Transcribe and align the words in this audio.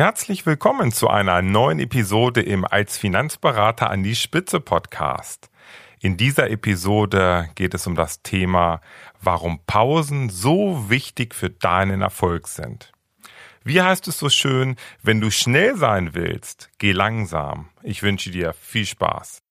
Herzlich 0.00 0.46
willkommen 0.46 0.92
zu 0.92 1.08
einer 1.08 1.42
neuen 1.42 1.78
Episode 1.78 2.40
im 2.40 2.64
Als 2.64 2.96
Finanzberater 2.96 3.90
an 3.90 4.02
die 4.02 4.16
Spitze 4.16 4.58
Podcast. 4.58 5.50
In 6.00 6.16
dieser 6.16 6.48
Episode 6.48 7.50
geht 7.54 7.74
es 7.74 7.86
um 7.86 7.96
das 7.96 8.22
Thema, 8.22 8.80
warum 9.20 9.60
Pausen 9.66 10.30
so 10.30 10.88
wichtig 10.88 11.34
für 11.34 11.50
deinen 11.50 12.00
Erfolg 12.00 12.48
sind. 12.48 12.92
Wie 13.62 13.82
heißt 13.82 14.08
es 14.08 14.18
so 14.18 14.30
schön, 14.30 14.76
wenn 15.02 15.20
du 15.20 15.30
schnell 15.30 15.76
sein 15.76 16.14
willst, 16.14 16.70
geh 16.78 16.92
langsam. 16.92 17.68
Ich 17.82 18.02
wünsche 18.02 18.30
dir 18.30 18.54
viel 18.54 18.86
Spaß. 18.86 19.42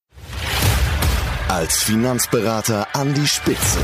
Als 1.47 1.83
Finanzberater 1.83 2.87
an 2.95 3.13
die 3.13 3.27
Spitze. 3.27 3.83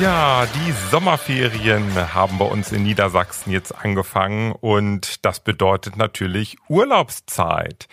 Ja, 0.00 0.44
die 0.44 0.72
Sommerferien 0.90 2.14
haben 2.14 2.36
bei 2.36 2.44
uns 2.44 2.70
in 2.70 2.82
Niedersachsen 2.82 3.50
jetzt 3.50 3.72
angefangen 3.72 4.52
und 4.52 5.24
das 5.24 5.40
bedeutet 5.40 5.96
natürlich 5.96 6.58
Urlaubszeit. 6.68 7.88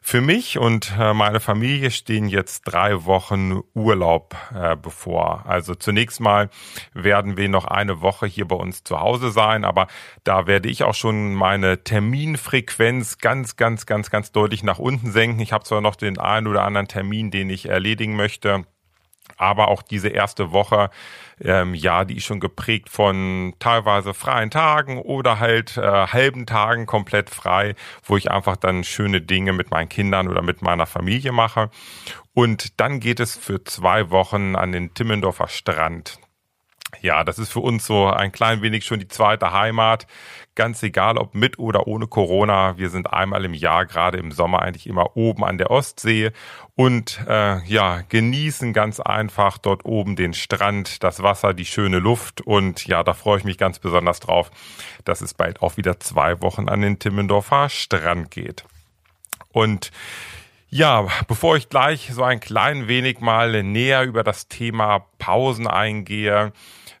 Für 0.00 0.20
mich 0.20 0.58
und 0.58 0.92
äh, 0.96 1.12
meine 1.12 1.40
Familie 1.40 1.90
stehen 1.90 2.28
jetzt 2.28 2.62
drei 2.62 3.04
Wochen 3.04 3.62
Urlaub 3.74 4.36
äh, 4.54 4.76
bevor. 4.76 5.44
Also 5.44 5.74
zunächst 5.74 6.20
mal 6.20 6.50
werden 6.94 7.36
wir 7.36 7.48
noch 7.48 7.64
eine 7.64 8.00
Woche 8.00 8.26
hier 8.26 8.46
bei 8.46 8.56
uns 8.56 8.84
zu 8.84 9.00
Hause 9.00 9.32
sein, 9.32 9.64
aber 9.64 9.88
da 10.22 10.46
werde 10.46 10.68
ich 10.68 10.84
auch 10.84 10.94
schon 10.94 11.34
meine 11.34 11.82
Terminfrequenz 11.82 13.18
ganz, 13.18 13.56
ganz, 13.56 13.86
ganz, 13.86 14.08
ganz 14.10 14.30
deutlich 14.30 14.62
nach 14.62 14.78
unten 14.78 15.10
senken. 15.10 15.40
Ich 15.40 15.52
habe 15.52 15.64
zwar 15.64 15.80
noch 15.80 15.96
den 15.96 16.16
einen 16.16 16.46
oder 16.46 16.62
anderen 16.62 16.86
Termin, 16.86 17.32
den 17.32 17.50
ich 17.50 17.68
erledigen 17.68 18.14
möchte 18.14 18.64
aber 19.36 19.68
auch 19.68 19.82
diese 19.82 20.08
erste 20.08 20.52
Woche, 20.52 20.90
ähm, 21.40 21.74
ja, 21.74 22.04
die 22.04 22.16
ist 22.16 22.24
schon 22.24 22.40
geprägt 22.40 22.88
von 22.88 23.54
teilweise 23.58 24.14
freien 24.14 24.50
Tagen 24.50 24.98
oder 24.98 25.40
halt 25.40 25.76
äh, 25.76 25.82
halben 25.82 26.46
Tagen 26.46 26.86
komplett 26.86 27.30
frei, 27.30 27.74
wo 28.04 28.16
ich 28.16 28.30
einfach 28.30 28.56
dann 28.56 28.84
schöne 28.84 29.20
Dinge 29.20 29.52
mit 29.52 29.70
meinen 29.70 29.88
Kindern 29.88 30.28
oder 30.28 30.42
mit 30.42 30.62
meiner 30.62 30.86
Familie 30.86 31.32
mache. 31.32 31.70
Und 32.34 32.80
dann 32.80 33.00
geht 33.00 33.20
es 33.20 33.36
für 33.36 33.64
zwei 33.64 34.10
Wochen 34.10 34.56
an 34.56 34.72
den 34.72 34.94
Timmendorfer 34.94 35.48
Strand. 35.48 36.18
Ja, 37.00 37.24
das 37.24 37.38
ist 37.38 37.52
für 37.52 37.60
uns 37.60 37.86
so 37.86 38.06
ein 38.08 38.32
klein 38.32 38.62
wenig 38.62 38.84
schon 38.84 38.98
die 38.98 39.08
zweite 39.08 39.52
Heimat. 39.52 40.06
Ganz 40.54 40.82
egal, 40.82 41.16
ob 41.16 41.34
mit 41.34 41.58
oder 41.58 41.86
ohne 41.86 42.06
Corona. 42.06 42.76
Wir 42.76 42.90
sind 42.90 43.12
einmal 43.12 43.44
im 43.44 43.54
Jahr, 43.54 43.86
gerade 43.86 44.18
im 44.18 44.32
Sommer, 44.32 44.62
eigentlich 44.62 44.86
immer 44.86 45.16
oben 45.16 45.44
an 45.44 45.56
der 45.56 45.70
Ostsee 45.70 46.32
und 46.74 47.20
äh, 47.28 47.62
ja, 47.64 48.02
genießen 48.08 48.72
ganz 48.72 49.00
einfach 49.00 49.58
dort 49.58 49.84
oben 49.84 50.16
den 50.16 50.34
Strand, 50.34 51.02
das 51.02 51.22
Wasser, 51.22 51.54
die 51.54 51.66
schöne 51.66 51.98
Luft. 51.98 52.40
Und 52.40 52.86
ja, 52.86 53.02
da 53.02 53.14
freue 53.14 53.38
ich 53.38 53.44
mich 53.44 53.58
ganz 53.58 53.78
besonders 53.78 54.20
drauf, 54.20 54.50
dass 55.04 55.20
es 55.20 55.34
bald 55.34 55.62
auch 55.62 55.76
wieder 55.76 56.00
zwei 56.00 56.40
Wochen 56.42 56.68
an 56.68 56.80
den 56.80 56.98
Timmendorfer 56.98 57.68
Strand 57.68 58.30
geht. 58.30 58.64
Und 59.52 59.90
ja, 60.68 61.08
bevor 61.26 61.56
ich 61.56 61.68
gleich 61.68 62.10
so 62.12 62.22
ein 62.22 62.38
klein 62.38 62.86
wenig 62.86 63.20
mal 63.20 63.62
näher 63.62 64.04
über 64.04 64.22
das 64.22 64.48
Thema 64.48 65.06
Pausen 65.18 65.66
eingehe, 65.66 66.52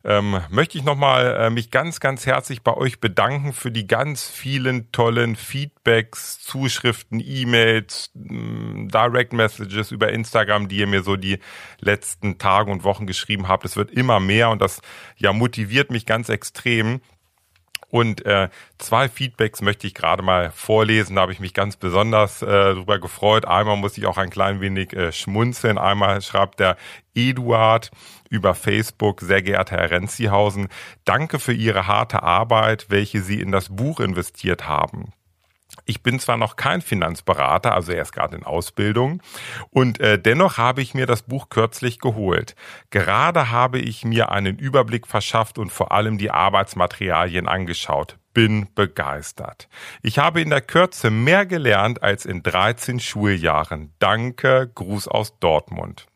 ähm, 0.02 0.40
möchte 0.48 0.78
ich 0.78 0.84
nochmal 0.84 1.36
äh, 1.38 1.50
mich 1.50 1.70
ganz, 1.70 2.00
ganz 2.00 2.24
herzlich 2.24 2.62
bei 2.62 2.74
euch 2.74 3.00
bedanken 3.00 3.52
für 3.52 3.70
die 3.70 3.86
ganz 3.86 4.28
vielen 4.28 4.90
tollen 4.92 5.36
Feedbacks, 5.36 6.40
Zuschriften, 6.40 7.20
E-Mails, 7.20 8.10
Direct 8.14 9.32
Messages 9.32 9.90
über 9.90 10.10
Instagram, 10.10 10.68
die 10.68 10.78
ihr 10.78 10.86
mir 10.86 11.02
so 11.02 11.16
die 11.16 11.38
letzten 11.80 12.38
Tage 12.38 12.70
und 12.70 12.82
Wochen 12.84 13.06
geschrieben 13.06 13.48
habt. 13.48 13.64
Es 13.64 13.76
wird 13.76 13.90
immer 13.90 14.20
mehr 14.20 14.50
und 14.50 14.62
das 14.62 14.80
ja 15.16 15.32
motiviert 15.32 15.90
mich 15.90 16.06
ganz 16.06 16.30
extrem. 16.30 17.00
Und 17.90 18.24
äh, 18.24 18.48
zwei 18.78 19.08
Feedbacks 19.08 19.62
möchte 19.62 19.86
ich 19.86 19.94
gerade 19.94 20.22
mal 20.22 20.50
vorlesen. 20.52 21.16
Da 21.16 21.22
habe 21.22 21.32
ich 21.32 21.40
mich 21.40 21.54
ganz 21.54 21.76
besonders 21.76 22.42
äh, 22.42 22.46
darüber 22.46 22.98
gefreut. 22.98 23.44
Einmal 23.44 23.76
muss 23.76 23.98
ich 23.98 24.06
auch 24.06 24.16
ein 24.16 24.30
klein 24.30 24.60
wenig 24.60 24.92
äh, 24.92 25.12
schmunzeln. 25.12 25.76
Einmal 25.76 26.22
schreibt 26.22 26.60
der 26.60 26.76
Eduard 27.14 27.90
über 28.30 28.54
Facebook, 28.54 29.20
sehr 29.20 29.42
geehrter 29.42 29.76
Herr 29.76 29.90
Renzihausen, 29.90 30.68
danke 31.04 31.40
für 31.40 31.52
Ihre 31.52 31.88
harte 31.88 32.22
Arbeit, 32.22 32.86
welche 32.88 33.20
Sie 33.20 33.40
in 33.40 33.50
das 33.50 33.68
Buch 33.68 33.98
investiert 33.98 34.68
haben. 34.68 35.12
Ich 35.84 36.02
bin 36.02 36.18
zwar 36.18 36.36
noch 36.36 36.56
kein 36.56 36.82
Finanzberater, 36.82 37.74
also 37.74 37.92
erst 37.92 38.12
gerade 38.12 38.36
in 38.36 38.44
Ausbildung, 38.44 39.22
und 39.70 40.00
äh, 40.00 40.18
dennoch 40.18 40.58
habe 40.58 40.82
ich 40.82 40.94
mir 40.94 41.06
das 41.06 41.22
Buch 41.22 41.48
kürzlich 41.48 41.98
geholt. 41.98 42.54
Gerade 42.90 43.50
habe 43.50 43.78
ich 43.78 44.04
mir 44.04 44.30
einen 44.30 44.58
Überblick 44.58 45.06
verschafft 45.06 45.58
und 45.58 45.70
vor 45.70 45.92
allem 45.92 46.18
die 46.18 46.30
Arbeitsmaterialien 46.30 47.48
angeschaut. 47.48 48.16
Bin 48.32 48.68
begeistert. 48.74 49.68
Ich 50.02 50.20
habe 50.20 50.40
in 50.40 50.50
der 50.50 50.60
Kürze 50.60 51.10
mehr 51.10 51.46
gelernt 51.46 52.02
als 52.02 52.24
in 52.24 52.44
13 52.44 53.00
Schuljahren. 53.00 53.92
Danke, 53.98 54.70
Gruß 54.72 55.08
aus 55.08 55.38
Dortmund 55.40 56.06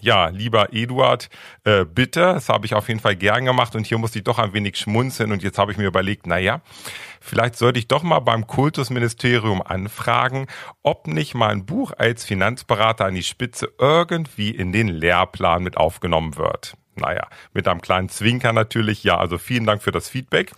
ja, 0.00 0.28
lieber 0.28 0.72
Eduard, 0.72 1.28
äh, 1.64 1.84
bitte, 1.84 2.20
das 2.20 2.48
habe 2.48 2.66
ich 2.66 2.74
auf 2.74 2.88
jeden 2.88 3.00
Fall 3.00 3.16
gern 3.16 3.44
gemacht 3.44 3.74
und 3.74 3.86
hier 3.86 3.98
musste 3.98 4.18
ich 4.18 4.24
doch 4.24 4.38
ein 4.38 4.52
wenig 4.52 4.76
schmunzeln 4.76 5.32
und 5.32 5.42
jetzt 5.42 5.58
habe 5.58 5.72
ich 5.72 5.78
mir 5.78 5.86
überlegt, 5.86 6.26
na 6.26 6.38
ja, 6.38 6.60
vielleicht 7.20 7.56
sollte 7.56 7.78
ich 7.78 7.88
doch 7.88 8.02
mal 8.02 8.20
beim 8.20 8.46
Kultusministerium 8.46 9.62
anfragen, 9.62 10.46
ob 10.82 11.06
nicht 11.06 11.34
mein 11.34 11.66
Buch 11.66 11.92
als 11.96 12.24
Finanzberater 12.24 13.06
an 13.06 13.14
die 13.14 13.22
Spitze 13.22 13.72
irgendwie 13.78 14.50
in 14.50 14.72
den 14.72 14.88
Lehrplan 14.88 15.62
mit 15.62 15.76
aufgenommen 15.76 16.36
wird. 16.36 16.76
Naja, 16.96 17.26
mit 17.52 17.66
einem 17.66 17.80
kleinen 17.80 18.08
Zwinker 18.08 18.52
natürlich. 18.52 19.02
Ja, 19.02 19.18
also 19.18 19.38
vielen 19.38 19.66
Dank 19.66 19.82
für 19.82 19.90
das 19.90 20.08
Feedback. 20.08 20.52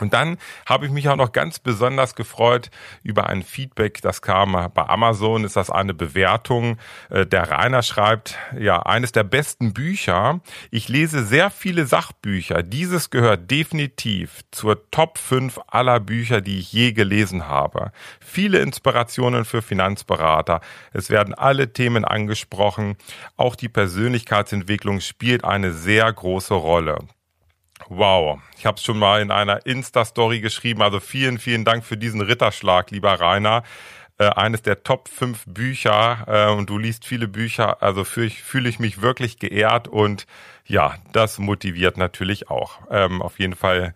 Und 0.00 0.12
dann 0.12 0.38
habe 0.66 0.86
ich 0.86 0.92
mich 0.92 1.08
auch 1.08 1.16
noch 1.16 1.32
ganz 1.32 1.58
besonders 1.58 2.14
gefreut 2.14 2.70
über 3.02 3.26
ein 3.28 3.42
Feedback, 3.42 4.00
das 4.02 4.22
kam 4.22 4.52
bei 4.52 4.88
Amazon, 4.88 5.44
ist 5.44 5.56
das 5.56 5.70
eine 5.70 5.94
Bewertung. 5.94 6.78
Äh, 7.10 7.26
der 7.26 7.50
Rainer 7.50 7.82
schreibt, 7.82 8.36
ja, 8.58 8.82
eines 8.82 9.12
der 9.12 9.24
besten 9.24 9.72
Bücher. 9.72 10.40
Ich 10.70 10.88
lese 10.88 11.24
sehr 11.24 11.50
viele 11.50 11.86
Sachbücher. 11.86 12.62
Dieses 12.62 13.10
gehört 13.10 13.50
definitiv 13.50 14.40
zur 14.50 14.90
Top 14.90 15.18
5 15.18 15.60
aller 15.66 16.00
Bücher, 16.00 16.40
die 16.40 16.58
ich 16.58 16.72
je 16.72 16.92
gelesen 16.92 17.48
habe. 17.48 17.92
Viele 18.20 18.58
Inspirationen 18.60 19.44
für 19.44 19.62
Finanzberater. 19.62 20.60
Es 20.92 21.10
werden 21.10 21.34
alle 21.34 21.72
Themen 21.72 22.04
angesprochen. 22.04 22.96
Auch 23.36 23.56
die 23.56 23.68
Persönlichkeitsentwicklung 23.68 25.00
spielt 25.00 25.44
eine 25.44 25.72
sehr 25.72 26.12
große 26.12 26.54
Rolle. 26.54 26.98
Wow, 27.88 28.40
ich 28.56 28.66
habe 28.66 28.76
es 28.76 28.84
schon 28.84 28.98
mal 28.98 29.20
in 29.20 29.30
einer 29.30 29.66
Insta-Story 29.66 30.40
geschrieben. 30.40 30.82
Also 30.82 31.00
vielen, 31.00 31.38
vielen 31.38 31.64
Dank 31.64 31.84
für 31.84 31.96
diesen 31.96 32.20
Ritterschlag, 32.20 32.90
lieber 32.90 33.14
Rainer. 33.14 33.62
Äh, 34.20 34.28
eines 34.34 34.60
der 34.60 34.82
Top 34.82 35.08
5 35.08 35.44
Bücher 35.46 36.26
äh, 36.26 36.52
und 36.52 36.68
du 36.68 36.76
liest 36.76 37.06
viele 37.06 37.26
Bücher. 37.26 37.82
Also 37.82 38.04
fühle 38.04 38.26
ich, 38.26 38.42
fühl 38.42 38.66
ich 38.66 38.78
mich 38.78 39.00
wirklich 39.00 39.38
geehrt 39.38 39.88
und 39.88 40.26
ja, 40.66 40.96
das 41.12 41.38
motiviert 41.38 41.96
natürlich 41.96 42.50
auch. 42.50 42.80
Ähm, 42.90 43.22
auf 43.22 43.38
jeden 43.38 43.56
Fall 43.56 43.94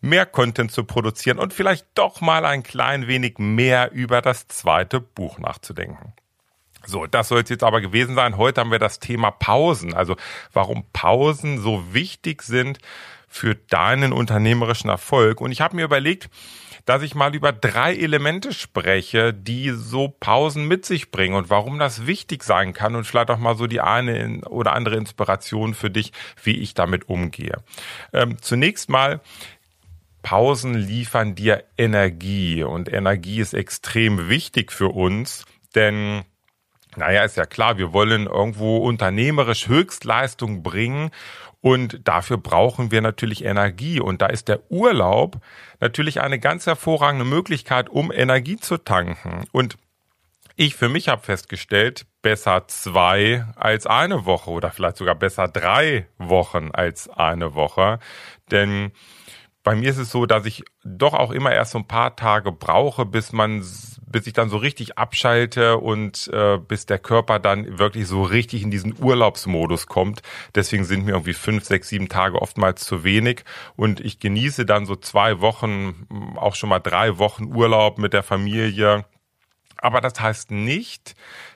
mehr 0.00 0.26
Content 0.26 0.72
zu 0.72 0.82
produzieren 0.82 1.38
und 1.38 1.54
vielleicht 1.54 1.86
doch 1.94 2.20
mal 2.20 2.44
ein 2.44 2.64
klein 2.64 3.06
wenig 3.06 3.38
mehr 3.38 3.92
über 3.92 4.20
das 4.22 4.48
zweite 4.48 5.00
Buch 5.00 5.38
nachzudenken. 5.38 6.14
So, 6.84 7.06
das 7.06 7.28
soll 7.28 7.42
es 7.42 7.48
jetzt 7.48 7.62
aber 7.62 7.80
gewesen 7.80 8.16
sein. 8.16 8.36
Heute 8.36 8.62
haben 8.62 8.72
wir 8.72 8.80
das 8.80 8.98
Thema 8.98 9.30
Pausen. 9.30 9.94
Also 9.94 10.16
warum 10.52 10.84
Pausen 10.92 11.60
so 11.60 11.94
wichtig 11.94 12.42
sind 12.42 12.80
für 13.30 13.54
deinen 13.54 14.12
unternehmerischen 14.12 14.90
Erfolg. 14.90 15.40
Und 15.40 15.52
ich 15.52 15.62
habe 15.62 15.76
mir 15.76 15.84
überlegt, 15.84 16.28
dass 16.84 17.02
ich 17.02 17.14
mal 17.14 17.34
über 17.34 17.52
drei 17.52 17.94
Elemente 17.94 18.52
spreche, 18.52 19.32
die 19.32 19.70
so 19.70 20.08
Pausen 20.08 20.66
mit 20.66 20.84
sich 20.84 21.12
bringen 21.12 21.36
und 21.36 21.48
warum 21.48 21.78
das 21.78 22.06
wichtig 22.06 22.42
sein 22.42 22.72
kann 22.72 22.96
und 22.96 23.04
vielleicht 23.04 23.30
auch 23.30 23.38
mal 23.38 23.56
so 23.56 23.68
die 23.68 23.80
eine 23.80 24.40
oder 24.48 24.72
andere 24.72 24.96
Inspiration 24.96 25.74
für 25.74 25.90
dich, 25.90 26.12
wie 26.42 26.58
ich 26.58 26.74
damit 26.74 27.08
umgehe. 27.08 27.62
Ähm, 28.12 28.38
zunächst 28.40 28.90
mal 28.90 29.20
Pausen 30.22 30.74
liefern 30.74 31.34
dir 31.36 31.64
Energie 31.78 32.64
und 32.64 32.92
Energie 32.92 33.40
ist 33.40 33.54
extrem 33.54 34.28
wichtig 34.28 34.72
für 34.72 34.88
uns, 34.88 35.44
denn 35.74 36.24
naja, 36.96 37.22
ist 37.22 37.36
ja 37.36 37.46
klar, 37.46 37.78
wir 37.78 37.92
wollen 37.92 38.26
irgendwo 38.26 38.78
unternehmerisch 38.78 39.68
Höchstleistung 39.68 40.64
bringen 40.64 41.12
Und 41.60 42.08
dafür 42.08 42.38
brauchen 42.38 42.90
wir 42.90 43.02
natürlich 43.02 43.44
Energie. 43.44 44.00
Und 44.00 44.22
da 44.22 44.26
ist 44.26 44.48
der 44.48 44.70
Urlaub 44.70 45.38
natürlich 45.78 46.20
eine 46.20 46.38
ganz 46.38 46.66
hervorragende 46.66 47.24
Möglichkeit, 47.24 47.88
um 47.88 48.10
Energie 48.10 48.56
zu 48.56 48.78
tanken. 48.78 49.44
Und 49.52 49.76
ich 50.56 50.74
für 50.74 50.88
mich 50.88 51.08
habe 51.08 51.22
festgestellt, 51.22 52.06
besser 52.22 52.68
zwei 52.68 53.46
als 53.56 53.86
eine 53.86 54.26
Woche 54.26 54.50
oder 54.50 54.70
vielleicht 54.70 54.98
sogar 54.98 55.14
besser 55.14 55.48
drei 55.48 56.06
Wochen 56.18 56.70
als 56.72 57.08
eine 57.08 57.54
Woche. 57.54 57.98
Denn 58.50 58.92
bei 59.62 59.74
mir 59.74 59.90
ist 59.90 59.98
es 59.98 60.10
so, 60.10 60.26
dass 60.26 60.46
ich 60.46 60.64
doch 60.84 61.14
auch 61.14 61.30
immer 61.30 61.52
erst 61.52 61.72
so 61.72 61.78
ein 61.78 61.86
paar 61.86 62.16
Tage 62.16 62.52
brauche, 62.52 63.06
bis 63.06 63.32
man, 63.32 63.64
bis 64.10 64.26
ich 64.26 64.32
dann 64.32 64.50
so 64.50 64.56
richtig 64.56 64.98
abschalte 64.98 65.78
und 65.78 66.28
äh, 66.32 66.58
bis 66.58 66.86
der 66.86 66.98
Körper 66.98 67.38
dann 67.38 67.78
wirklich 67.78 68.06
so 68.06 68.22
richtig 68.22 68.62
in 68.62 68.70
diesen 68.70 68.94
Urlaubsmodus 69.00 69.86
kommt. 69.86 70.22
Deswegen 70.54 70.84
sind 70.84 71.04
mir 71.04 71.12
irgendwie 71.12 71.32
fünf, 71.32 71.64
sechs, 71.64 71.88
sieben 71.88 72.08
Tage 72.08 72.40
oftmals 72.40 72.84
zu 72.84 73.04
wenig 73.04 73.44
und 73.76 74.00
ich 74.00 74.18
genieße 74.20 74.66
dann 74.66 74.84
so 74.84 74.96
zwei 74.96 75.40
Wochen, 75.40 76.06
auch 76.36 76.54
schon 76.54 76.68
mal 76.68 76.80
drei 76.80 77.18
Wochen 77.18 77.44
Urlaub 77.44 77.98
mit 77.98 78.12
der 78.12 78.22
Familie. 78.22 79.04
Aber 79.78 80.00
das 80.00 80.20
heißt 80.20 80.50
nicht, 80.50 81.14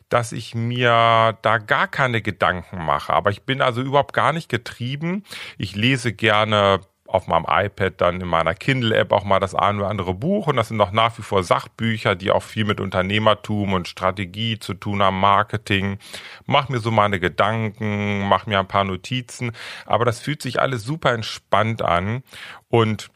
dass 0.09 0.33
ich 0.33 0.55
mir 0.55 1.37
da 1.43 1.59
gar 1.59 1.89
keine 1.89 2.23
Gedanken 2.23 2.85
mache. 2.85 3.13
Aber 3.13 3.31
ich 3.31 3.43
bin 3.43 3.61
also 3.61 3.83
überhaupt 3.83 4.13
gar 4.13 4.33
nicht 4.33 4.49
getrieben. 4.49 5.25
Ich 5.59 5.75
lese 5.75 6.13
gerne 6.13 6.81
auf 7.07 7.27
meinem 7.27 7.47
iPad 7.49 8.01
dann 8.01 8.21
in 8.21 8.27
meiner 8.27 8.55
Kindle-App 8.55 9.13
auch 9.13 9.25
mal 9.25 9.39
das 9.39 9.55
eine 9.55 9.79
oder 9.79 9.89
andere 9.89 10.15
Buch 10.15 10.47
und 10.47 10.57
das 10.57 10.69
sind 10.69 10.79
noch 10.79 10.91
nach 10.91 11.17
wie 11.19 11.23
vor 11.23 11.43
Sachbücher, 11.43 12.15
die 12.15 12.31
auch 12.31 12.43
viel 12.43 12.65
mit 12.65 12.81
Unternehmertum 12.81 13.75
und 13.75 13.89
Strategie 13.89 14.59
zu 14.59 14.75
tun 14.75 15.03
haben, 15.03 15.21
Marketing. 15.21 15.99
Mach 16.47 16.69
mir 16.69 16.81
so 16.81 16.91
meine 16.91 17.21
Gedanken, 17.21 18.27
mach 18.27 18.47
mir 18.47 18.59
ein 18.59 18.69
paar 18.69 18.85
Notizen, 18.85 19.53
aber 19.85 20.05
das 20.05 20.21
fühlt 20.21 20.41
sich 20.41 20.61
alles 20.61 20.83
super 20.83 21.13
entspannt 21.13 21.83
an 21.83 22.23
und 22.69 23.11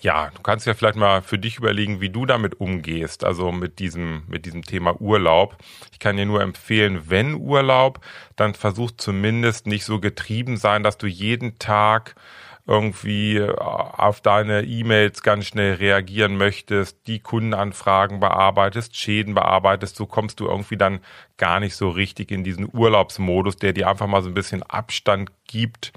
ja, 0.00 0.30
du 0.30 0.42
kannst 0.42 0.66
ja 0.66 0.74
vielleicht 0.74 0.96
mal 0.96 1.22
für 1.22 1.38
dich 1.38 1.56
überlegen, 1.56 2.00
wie 2.00 2.10
du 2.10 2.24
damit 2.24 2.60
umgehst, 2.60 3.24
also 3.24 3.50
mit 3.50 3.78
diesem, 3.78 4.22
mit 4.28 4.46
diesem 4.46 4.62
Thema 4.62 5.00
Urlaub. 5.00 5.56
Ich 5.92 5.98
kann 5.98 6.16
dir 6.16 6.26
nur 6.26 6.42
empfehlen, 6.42 7.04
wenn 7.08 7.34
Urlaub, 7.34 8.00
dann 8.36 8.54
versuch 8.54 8.92
zumindest 8.96 9.66
nicht 9.66 9.84
so 9.84 9.98
getrieben 9.98 10.56
sein, 10.56 10.82
dass 10.82 10.98
du 10.98 11.06
jeden 11.06 11.58
Tag 11.58 12.14
irgendwie 12.68 13.38
äh, 13.38 13.54
auf 13.56 14.20
deine 14.20 14.62
E-Mails 14.62 15.22
ganz 15.22 15.46
schnell 15.46 15.74
reagieren 15.74 16.36
möchtest, 16.36 17.06
die 17.06 17.18
Kundenanfragen 17.18 18.20
bearbeitest, 18.20 18.94
Schäden 18.96 19.34
bearbeitest, 19.34 19.96
so 19.96 20.06
kommst 20.06 20.38
du 20.38 20.46
irgendwie 20.46 20.76
dann 20.76 21.00
gar 21.38 21.60
nicht 21.60 21.74
so 21.74 21.88
richtig 21.88 22.30
in 22.30 22.44
diesen 22.44 22.68
Urlaubsmodus, 22.70 23.56
der 23.56 23.72
dir 23.72 23.88
einfach 23.88 24.06
mal 24.06 24.22
so 24.22 24.28
ein 24.28 24.34
bisschen 24.34 24.62
Abstand 24.62 25.32
gibt 25.46 25.92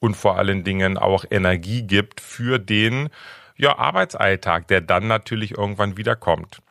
und 0.00 0.16
vor 0.16 0.36
allen 0.36 0.64
Dingen 0.64 0.96
auch 0.96 1.26
Energie 1.30 1.82
gibt 1.82 2.20
für 2.22 2.58
den 2.58 3.10
ja, 3.56 3.78
Arbeitsalltag, 3.78 4.66
der 4.68 4.80
dann 4.80 5.06
natürlich 5.06 5.56
irgendwann 5.58 5.96
wieder 5.96 6.16
kommt. 6.16 6.62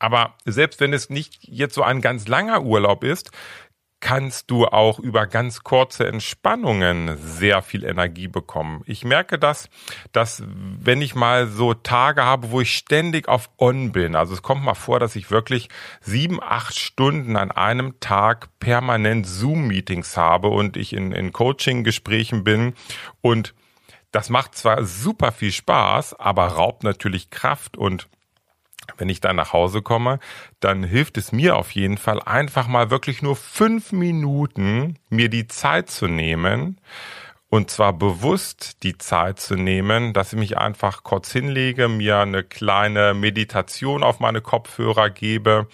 Aber 0.00 0.34
selbst 0.44 0.80
wenn 0.80 0.92
es 0.92 1.10
nicht 1.10 1.38
jetzt 1.42 1.74
so 1.74 1.82
ein 1.82 2.00
ganz 2.00 2.28
langer 2.28 2.62
Urlaub 2.62 3.04
ist, 3.04 3.30
kannst 4.00 4.50
du 4.50 4.66
auch 4.66 4.98
über 4.98 5.26
ganz 5.26 5.64
kurze 5.64 6.06
Entspannungen 6.06 7.16
sehr 7.16 7.62
viel 7.62 7.84
Energie 7.84 8.28
bekommen. 8.28 8.82
Ich 8.86 9.04
merke 9.04 9.38
das, 9.38 9.68
dass 10.12 10.42
wenn 10.46 11.02
ich 11.02 11.14
mal 11.14 11.48
so 11.48 11.74
Tage 11.74 12.24
habe, 12.24 12.50
wo 12.50 12.60
ich 12.60 12.74
ständig 12.74 13.28
auf 13.28 13.50
On 13.58 13.92
bin, 13.92 14.14
also 14.14 14.34
es 14.34 14.42
kommt 14.42 14.62
mal 14.62 14.74
vor, 14.74 15.00
dass 15.00 15.16
ich 15.16 15.30
wirklich 15.30 15.68
sieben, 16.00 16.42
acht 16.42 16.78
Stunden 16.78 17.36
an 17.36 17.50
einem 17.50 17.98
Tag 18.00 18.48
permanent 18.60 19.26
Zoom-Meetings 19.26 20.16
habe 20.16 20.48
und 20.48 20.76
ich 20.76 20.92
in, 20.92 21.12
in 21.12 21.32
Coaching-Gesprächen 21.32 22.44
bin 22.44 22.74
und 23.20 23.54
das 24.12 24.30
macht 24.30 24.54
zwar 24.54 24.84
super 24.84 25.32
viel 25.32 25.52
Spaß, 25.52 26.18
aber 26.18 26.46
raubt 26.46 26.82
natürlich 26.82 27.30
Kraft 27.30 27.76
und 27.76 28.08
wenn 28.96 29.08
ich 29.08 29.20
dann 29.20 29.36
nach 29.36 29.52
Hause 29.52 29.82
komme, 29.82 30.18
dann 30.60 30.82
hilft 30.82 31.18
es 31.18 31.32
mir 31.32 31.56
auf 31.56 31.72
jeden 31.72 31.98
Fall 31.98 32.20
einfach 32.22 32.66
mal 32.66 32.90
wirklich 32.90 33.22
nur 33.22 33.36
fünf 33.36 33.92
Minuten 33.92 34.98
mir 35.10 35.28
die 35.28 35.46
Zeit 35.46 35.90
zu 35.90 36.06
nehmen 36.06 36.80
und 37.50 37.70
zwar 37.70 37.94
bewusst 37.94 38.82
die 38.82 38.98
Zeit 38.98 39.40
zu 39.40 39.54
nehmen, 39.54 40.12
dass 40.12 40.32
ich 40.32 40.38
mich 40.38 40.58
einfach 40.58 41.02
kurz 41.02 41.32
hinlege, 41.32 41.88
mir 41.88 42.18
eine 42.18 42.44
kleine 42.44 43.14
Meditation 43.14 44.02
auf 44.02 44.20
meine 44.20 44.42
Kopfhörer 44.42 45.08
gebe 45.08 45.66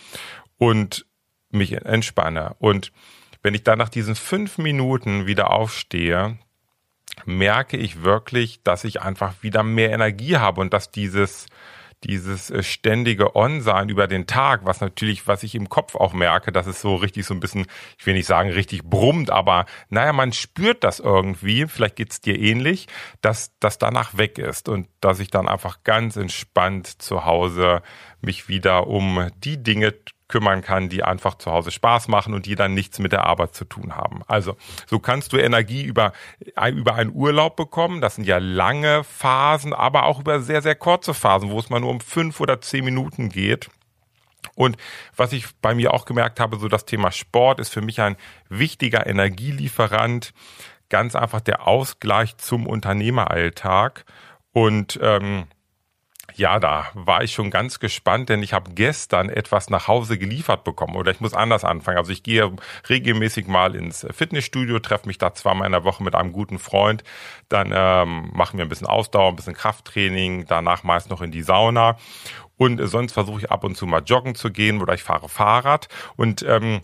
und 0.57 1.05
mich 1.51 1.73
entspanne. 1.73 2.55
Und 2.59 2.93
wenn 3.43 3.55
ich 3.55 3.65
dann 3.65 3.79
nach 3.79 3.89
diesen 3.89 4.15
fünf 4.15 4.57
Minuten 4.59 5.27
wieder 5.27 5.51
aufstehe, 5.51 6.39
merke 7.25 7.77
ich 7.77 8.03
wirklich, 8.03 8.63
dass 8.63 8.85
ich 8.85 9.03
einfach 9.03 9.35
wieder 9.43 9.65
mehr 9.65 9.91
Energie 9.91 10.37
habe 10.37 10.61
und 10.61 10.73
dass 10.73 10.93
dieses 10.93 11.47
dieses 12.05 12.51
äh, 12.51 12.63
ständige 12.63 13.35
On-Sein 13.35 13.89
über 13.89 14.07
den 14.07 14.27
Tag, 14.27 14.65
was 14.65 14.81
natürlich, 14.81 15.27
was 15.27 15.43
ich 15.43 15.55
im 15.55 15.69
Kopf 15.69 15.95
auch 15.95 16.13
merke, 16.13 16.53
dass 16.53 16.67
es 16.67 16.81
so 16.81 16.97
richtig 16.97 17.27
so 17.27 17.35
ein 17.35 17.41
bisschen, 17.41 17.67
ich 17.99 18.07
will 18.07 18.15
nicht 18.15 18.27
sagen 18.27 18.51
richtig 18.51 18.85
brummt, 18.85 19.31
aber 19.31 19.67
naja, 19.89 20.13
man 20.13 20.33
spürt 20.33 20.85
das 20.85 21.01
irgendwie, 21.01 21.67
vielleicht 21.67 21.97
geht's 21.97 22.21
dir 22.21 22.39
ähnlich, 22.39 22.87
dass 23.21 23.53
das 23.59 23.79
danach 23.79 24.17
weg 24.17 24.39
ist 24.39 24.69
und 24.69 24.89
dass 25.01 25.21
ich 25.21 25.31
dann 25.31 25.49
einfach 25.49 25.83
ganz 25.83 26.17
entspannt 26.17 27.03
zu 27.03 27.25
Hause 27.25 27.83
mich 28.21 28.49
wieder 28.49 28.87
um 28.87 29.29
die 29.37 29.63
Dinge 29.63 29.95
kümmern 30.29 30.63
kann, 30.63 30.89
die 30.89 31.03
einfach 31.03 31.37
zu 31.37 31.51
Hause 31.51 31.71
Spaß 31.71 32.09
machen 32.09 32.35
und 32.35 32.47
die 32.47 32.55
dann 32.55 32.75
nichts 32.75 32.99
mit 32.99 33.13
der 33.13 33.25
Arbeit 33.25 33.55
zu 33.55 33.65
tun 33.65 33.95
haben. 33.95 34.23
Also 34.27 34.57
so 34.87 34.99
kannst 34.99 35.33
du 35.33 35.37
Energie 35.37 35.83
über, 35.83 36.13
über 36.73 36.95
einen 36.95 37.13
Urlaub 37.13 37.57
bekommen. 37.57 38.01
Das 38.01 38.17
sind 38.17 38.27
ja 38.27 38.39
lange 38.39 39.05
Phasen, 39.05 39.73
aber 39.73 40.05
auch 40.05 40.21
über 40.21 40.41
sehr, 40.41 40.63
sehr 40.63 40.75
kurze 40.75 41.15
Phasen, 41.15 41.51
wo 41.51 41.59
es 41.59 41.71
mal 41.71 41.81
nur 41.81 41.91
um 41.91 42.01
fünf 42.01 42.41
oder 42.41 42.61
zehn 42.61 42.85
Minuten 42.85 43.29
geht. 43.29 43.69
Und 44.55 44.77
was 45.17 45.33
ich 45.33 45.47
bei 45.61 45.75
mir 45.75 45.93
auch 45.93 46.05
gemerkt 46.05 46.41
habe, 46.41 46.59
so 46.59 46.69
das 46.69 46.85
Thema 46.85 47.11
Sport 47.11 47.61
ist 47.61 47.71
für 47.71 47.83
mich 47.83 48.01
ein 48.01 48.17
wichtiger 48.49 49.07
Energielieferant. 49.07 50.33
Ganz 50.89 51.17
einfach 51.17 51.41
der 51.41 51.67
Ausgleich 51.67 52.37
zum 52.37 52.67
Unternehmeralltag. 52.67 54.05
Und 54.53 54.99
ähm, 55.03 55.47
ja, 56.37 56.59
da 56.59 56.87
war 56.95 57.23
ich 57.23 57.33
schon 57.33 57.51
ganz 57.51 57.79
gespannt, 57.79 58.29
denn 58.29 58.43
ich 58.43 58.53
habe 58.53 58.73
gestern 58.73 59.29
etwas 59.29 59.71
nach 59.71 59.89
Hause 59.89 60.19
geliefert 60.19 60.65
bekommen. 60.65 60.97
Oder 60.97 61.13
ich 61.13 61.21
muss 61.21 61.35
anders 61.35 61.65
anfangen. 61.65 61.99
Also 61.99 62.13
ich 62.13 62.23
gehe 62.23 62.51
regelmäßig 62.89 63.47
mal 63.47 63.75
ins 63.75 64.07
Fitnessstudio, 64.11 64.79
treffe 64.81 65.07
mich 65.07 65.19
da 65.19 65.35
zweimal 65.35 65.67
in 65.67 65.73
der 65.73 65.85
Woche 65.85 66.03
mit 66.03 66.15
einem 66.15 66.33
guten 66.33 66.59
Freund. 66.59 67.05
Dann 67.49 67.73
ähm, 67.75 68.31
machen 68.35 68.59
wir 68.59 68.65
ein 68.65 68.69
bisschen 68.69 68.87
Ausdauer, 68.87 69.29
ein 69.29 69.37
bisschen 69.37 69.55
Krafttraining, 69.55 70.47
danach 70.47 70.83
meist 70.83 71.11
noch 71.11 71.23
in 71.23 71.31
die 71.31 71.43
Sauna. 71.43 71.97
Und 72.57 72.81
sonst 72.87 73.13
versuche 73.13 73.41
ich 73.41 73.51
ab 73.51 73.65
und 73.65 73.77
zu 73.77 73.87
mal 73.87 74.03
joggen 74.05 74.35
zu 74.35 74.51
gehen 74.51 74.81
oder 74.81 74.95
ich 74.95 75.03
fahre 75.03 75.29
Fahrrad. 75.29 75.89
Und 76.17 76.43
ähm, 76.43 76.81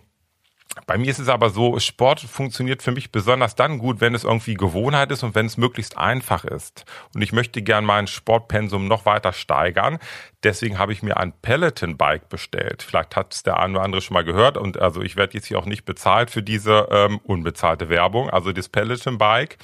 bei 0.87 0.99
mir 0.99 1.11
ist 1.11 1.19
es 1.19 1.29
aber 1.29 1.51
so, 1.51 1.79
Sport 1.79 2.21
funktioniert 2.21 2.83
für 2.83 2.93
mich 2.93 3.11
besonders 3.11 3.55
dann 3.55 3.79
gut, 3.79 4.01
wenn 4.01 4.15
es 4.15 4.25
irgendwie 4.25 4.55
Gewohnheit 4.55 5.11
ist 5.11 5.23
und 5.23 5.35
wenn 5.35 5.47
es 5.47 5.57
möglichst 5.57 5.97
einfach 5.99 6.45
ist. 6.45 6.85
Und 7.15 7.23
ich 7.23 7.33
möchte 7.33 7.63
gern 7.63 7.85
mein 7.85 8.07
Sportpensum 8.07 8.87
noch 8.87 9.05
weiter 9.05 9.33
steigern. 9.33 9.99
Deswegen 10.43 10.79
habe 10.79 10.93
ich 10.93 11.03
mir 11.03 11.19
ein 11.19 11.33
Peloton-Bike 11.43 12.31
bestellt. 12.31 12.83
Vielleicht 12.83 13.15
hat 13.15 13.35
es 13.35 13.43
der 13.43 13.59
eine 13.59 13.75
oder 13.75 13.85
andere 13.85 14.01
schon 14.01 14.15
mal 14.15 14.25
gehört. 14.25 14.57
Und 14.57 14.81
also 14.81 15.03
ich 15.03 15.17
werde 15.17 15.35
jetzt 15.35 15.47
hier 15.47 15.59
auch 15.59 15.67
nicht 15.67 15.85
bezahlt 15.85 16.31
für 16.31 16.43
diese 16.43 16.89
ähm, 16.91 17.21
unbezahlte 17.25 17.91
Werbung. 17.91 18.31
Also 18.31 18.53
das 18.53 18.71
Peloton-Bike, 18.71 19.59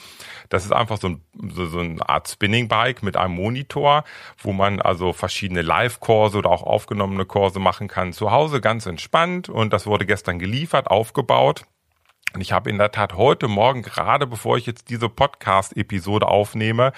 das 0.51 0.67
ist 0.67 0.73
einfach 0.73 0.99
so, 0.99 1.09
ein, 1.09 1.23
so, 1.51 1.65
so 1.65 1.79
eine 1.79 2.07
Art 2.07 2.29
Spinning-Bike 2.29 3.03
mit 3.03 3.17
einem 3.17 3.35
Monitor, 3.35 4.05
wo 4.39 4.53
man 4.53 4.83
also 4.83 5.15
verschiedene 5.15 5.63
Live-Kurse 5.63 6.39
oder 6.39 6.51
auch 6.51 6.63
aufgenommene 6.63 7.25
Kurse 7.25 7.59
machen 7.59 7.89
kann. 7.89 8.13
Zu 8.13 8.31
Hause 8.31 8.61
ganz 8.61 8.85
entspannt. 8.85 9.49
Und 9.49 9.73
das 9.73 9.87
wurde 9.87 10.05
gestern 10.05 10.39
geliefert, 10.39 10.89
aufgebaut. 10.89 11.65
Und 12.35 12.41
ich 12.41 12.53
habe 12.53 12.69
in 12.69 12.77
der 12.77 12.93
Tat 12.93 13.15
heute 13.15 13.49
Morgen, 13.49 13.83
gerade 13.83 14.27
bevor 14.27 14.59
ich 14.59 14.67
jetzt 14.67 14.91
diese 14.91 15.09
Podcast-Episode 15.09 16.29
aufnehme, 16.29 16.93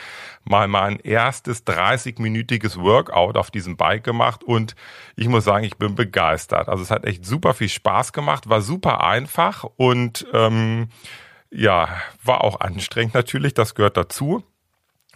mal 0.45 0.67
mein 0.67 0.99
erstes 0.99 1.65
30-minütiges 1.65 2.81
Workout 2.81 3.37
auf 3.37 3.51
diesem 3.51 3.77
Bike 3.77 4.03
gemacht 4.03 4.43
und 4.43 4.75
ich 5.15 5.29
muss 5.29 5.45
sagen, 5.45 5.65
ich 5.65 5.77
bin 5.77 5.95
begeistert. 5.95 6.69
Also 6.69 6.83
es 6.83 6.91
hat 6.91 7.05
echt 7.05 7.25
super 7.25 7.55
viel 7.55 7.69
Spaß 7.69 8.13
gemacht, 8.13 8.49
war 8.49 8.63
super 8.63 9.05
einfach 9.05 9.65
und 9.77 10.27
ähm, 10.33 10.89
ja, 11.51 11.89
war 12.25 12.43
auch 12.43 12.61
anstrengend 12.61 13.15
natürlich, 13.15 13.55
das 13.55 13.75
gehört 13.75 13.97
dazu. 13.97 14.43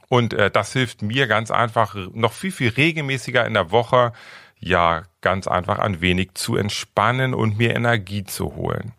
Und 0.09 0.35
äh, 0.35 0.51
das 0.51 0.73
hilft 0.73 1.03
mir 1.03 1.27
ganz 1.27 1.51
einfach 1.51 1.97
noch 2.13 2.33
viel, 2.33 2.53
viel 2.53 2.69
regelmäßiger 2.69 3.47
in 3.47 3.55
der 3.55 3.71
Woche, 3.71 4.13
ja, 4.59 5.05
ganz 5.23 5.49
einfach 5.49 5.79
ein 5.79 6.01
wenig 6.01 6.35
zu 6.35 6.57
entspannen 6.57 7.35
und 7.35 7.57
mir 7.57 7.75
Energie 7.75 8.23
zu 8.25 8.55
holen. 8.55 8.93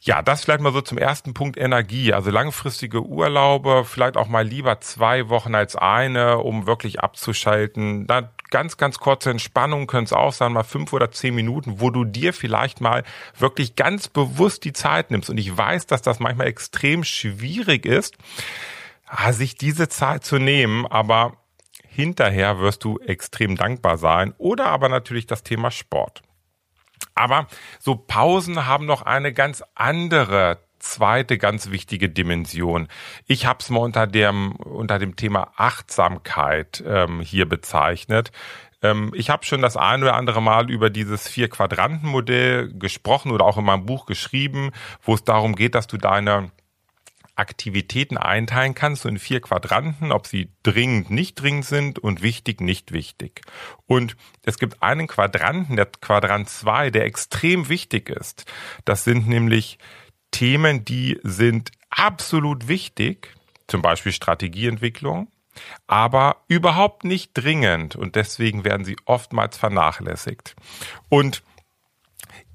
Ja, 0.00 0.22
das 0.22 0.44
vielleicht 0.44 0.60
mal 0.60 0.72
so 0.72 0.80
zum 0.80 0.96
ersten 0.96 1.34
Punkt 1.34 1.58
Energie. 1.58 2.12
Also 2.12 2.30
langfristige 2.30 3.02
Urlaube, 3.02 3.84
vielleicht 3.84 4.16
auch 4.16 4.28
mal 4.28 4.46
lieber 4.46 4.80
zwei 4.80 5.28
Wochen 5.28 5.56
als 5.56 5.74
eine, 5.74 6.38
um 6.38 6.66
wirklich 6.66 7.00
abzuschalten. 7.00 8.06
Da 8.06 8.32
ganz, 8.50 8.76
ganz 8.76 8.98
kurze 8.98 9.30
Entspannung 9.30 9.88
können 9.88 10.04
es 10.04 10.12
auch 10.12 10.32
sein, 10.32 10.52
mal 10.52 10.62
fünf 10.62 10.92
oder 10.92 11.10
zehn 11.10 11.34
Minuten, 11.34 11.80
wo 11.80 11.90
du 11.90 12.04
dir 12.04 12.32
vielleicht 12.32 12.80
mal 12.80 13.02
wirklich 13.36 13.74
ganz 13.74 14.06
bewusst 14.08 14.64
die 14.64 14.72
Zeit 14.72 15.10
nimmst. 15.10 15.30
Und 15.30 15.38
ich 15.38 15.56
weiß, 15.56 15.86
dass 15.86 16.00
das 16.00 16.20
manchmal 16.20 16.46
extrem 16.46 17.02
schwierig 17.02 17.84
ist, 17.84 18.16
ah, 19.06 19.32
sich 19.32 19.56
diese 19.56 19.88
Zeit 19.88 20.24
zu 20.24 20.38
nehmen, 20.38 20.86
aber 20.86 21.38
hinterher 21.88 22.60
wirst 22.60 22.84
du 22.84 22.98
extrem 23.00 23.56
dankbar 23.56 23.98
sein. 23.98 24.32
Oder 24.38 24.66
aber 24.66 24.88
natürlich 24.88 25.26
das 25.26 25.42
Thema 25.42 25.72
Sport. 25.72 26.22
Aber 27.18 27.48
so 27.80 27.96
Pausen 27.96 28.66
haben 28.66 28.86
noch 28.86 29.02
eine 29.02 29.32
ganz 29.32 29.64
andere 29.74 30.58
zweite 30.78 31.38
ganz 31.38 31.70
wichtige 31.70 32.08
Dimension. 32.08 32.86
Ich 33.26 33.44
habe 33.46 33.58
es 33.60 33.70
mal 33.70 33.80
unter 33.80 34.06
dem 34.06 34.52
unter 34.52 35.00
dem 35.00 35.16
Thema 35.16 35.52
Achtsamkeit 35.56 36.82
ähm, 36.86 37.20
hier 37.20 37.48
bezeichnet. 37.48 38.30
Ähm, 38.82 39.10
ich 39.14 39.30
habe 39.30 39.44
schon 39.44 39.60
das 39.60 39.76
ein 39.76 40.02
oder 40.02 40.14
andere 40.14 40.40
Mal 40.40 40.70
über 40.70 40.90
dieses 40.90 41.26
vier 41.26 41.48
Quadranten 41.48 42.08
Modell 42.08 42.72
gesprochen 42.72 43.32
oder 43.32 43.44
auch 43.44 43.58
in 43.58 43.64
meinem 43.64 43.86
Buch 43.86 44.06
geschrieben, 44.06 44.70
wo 45.02 45.14
es 45.14 45.24
darum 45.24 45.56
geht, 45.56 45.74
dass 45.74 45.88
du 45.88 45.96
deine 45.96 46.52
Aktivitäten 47.38 48.18
einteilen 48.18 48.74
kannst 48.74 49.06
in 49.06 49.18
vier 49.18 49.40
Quadranten, 49.40 50.12
ob 50.12 50.26
sie 50.26 50.52
dringend, 50.62 51.10
nicht 51.10 51.40
dringend 51.40 51.64
sind 51.64 51.98
und 51.98 52.22
wichtig, 52.22 52.60
nicht 52.60 52.92
wichtig. 52.92 53.42
Und 53.86 54.16
es 54.44 54.58
gibt 54.58 54.82
einen 54.82 55.06
Quadranten, 55.06 55.76
der 55.76 55.86
Quadrant 55.86 56.48
zwei, 56.48 56.90
der 56.90 57.04
extrem 57.04 57.68
wichtig 57.68 58.08
ist. 58.10 58.44
Das 58.84 59.04
sind 59.04 59.28
nämlich 59.28 59.78
Themen, 60.30 60.84
die 60.84 61.18
sind 61.22 61.70
absolut 61.90 62.68
wichtig, 62.68 63.34
zum 63.66 63.82
Beispiel 63.82 64.12
Strategieentwicklung, 64.12 65.28
aber 65.86 66.42
überhaupt 66.48 67.04
nicht 67.04 67.32
dringend 67.34 67.96
und 67.96 68.16
deswegen 68.16 68.64
werden 68.64 68.84
sie 68.84 68.96
oftmals 69.04 69.56
vernachlässigt. 69.56 70.56
Und 71.08 71.42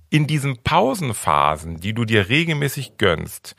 in 0.09 0.27
diesen 0.27 0.61
Pausenphasen, 0.61 1.79
die 1.79 1.93
du 1.93 2.05
dir 2.05 2.29
regelmäßig 2.29 2.97
gönnst, 2.97 3.55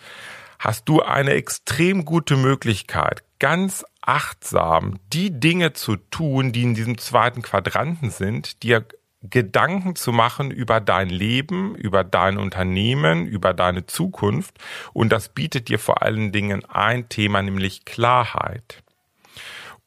hast 0.59 0.89
du 0.89 1.03
eine 1.03 1.33
extrem 1.33 2.05
gute 2.05 2.37
Möglichkeit, 2.37 3.23
ganz 3.39 3.85
achtsam 4.01 4.99
die 5.13 5.39
Dinge 5.39 5.73
zu 5.73 5.97
tun, 5.97 6.53
die 6.53 6.63
in 6.63 6.75
diesem 6.75 6.99
zweiten 6.99 7.43
Quadranten 7.43 8.11
sind, 8.11 8.63
dir 8.63 8.87
Gedanken 9.31 9.97
zu 9.97 10.13
machen 10.13 10.51
über 10.51 10.81
dein 10.81 11.09
Leben, 11.09 11.75
über 11.77 12.05
dein 12.05 12.37
Unternehmen, 12.37 13.27
über 13.27 13.55
deine 13.55 13.87
Zukunft. 13.87 14.59
Und 14.93 15.11
das 15.11 15.31
bietet 15.31 15.69
dir 15.69 15.79
vor 15.79 16.03
allen 16.03 16.31
Dingen 16.31 16.65
ein 16.67 17.09
Thema, 17.09 17.41
nämlich 17.43 17.87
Klarheit. 17.87 18.83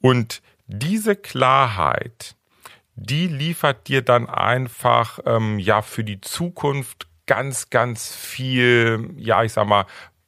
Und 0.01 0.41
diese 0.65 1.15
Klarheit, 1.15 2.35
die 2.95 3.27
liefert 3.27 3.87
dir 3.87 4.01
dann 4.01 4.27
einfach 4.27 5.19
ähm, 5.25 5.59
ja 5.59 5.83
für 5.83 6.03
die 6.03 6.19
Zukunft 6.19 7.07
ganz, 7.27 7.69
ganz 7.69 8.15
viel, 8.15 9.11
ja, 9.17 9.43
ich 9.43 9.53
sag 9.53 9.67
mal, 9.67 9.85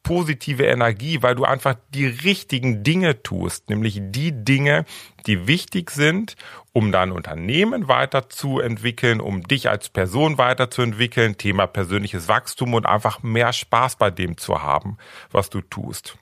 positive 0.10 0.66
Energie, 0.66 1.22
weil 1.22 1.36
du 1.36 1.44
einfach 1.46 1.76
die 1.94 2.08
richtigen 2.08 2.82
Dinge 2.82 3.22
tust, 3.22 3.70
nämlich 3.70 4.00
die 4.02 4.32
Dinge, 4.32 4.86
die 5.28 5.46
wichtig 5.46 5.92
sind, 5.92 6.36
um 6.74 6.92
dein 6.92 7.12
Unternehmen 7.12 7.88
weiterzuentwickeln, 7.88 9.22
um 9.22 9.44
dich 9.44 9.70
als 9.70 9.90
Person 9.90 10.40
weiterzuentwickeln, 10.40 11.38
Thema 11.38 11.68
persönliches 11.68 12.28
Wachstum 12.28 12.74
und 12.74 12.88
einfach 12.88 13.22
mehr 13.22 13.54
Spaß 13.54 13.98
bei 13.98 14.10
dem 14.10 14.36
zu 14.40 14.64
haben, 14.64 14.98
was 15.30 15.52
du 15.52 15.62
tust. 15.62 16.18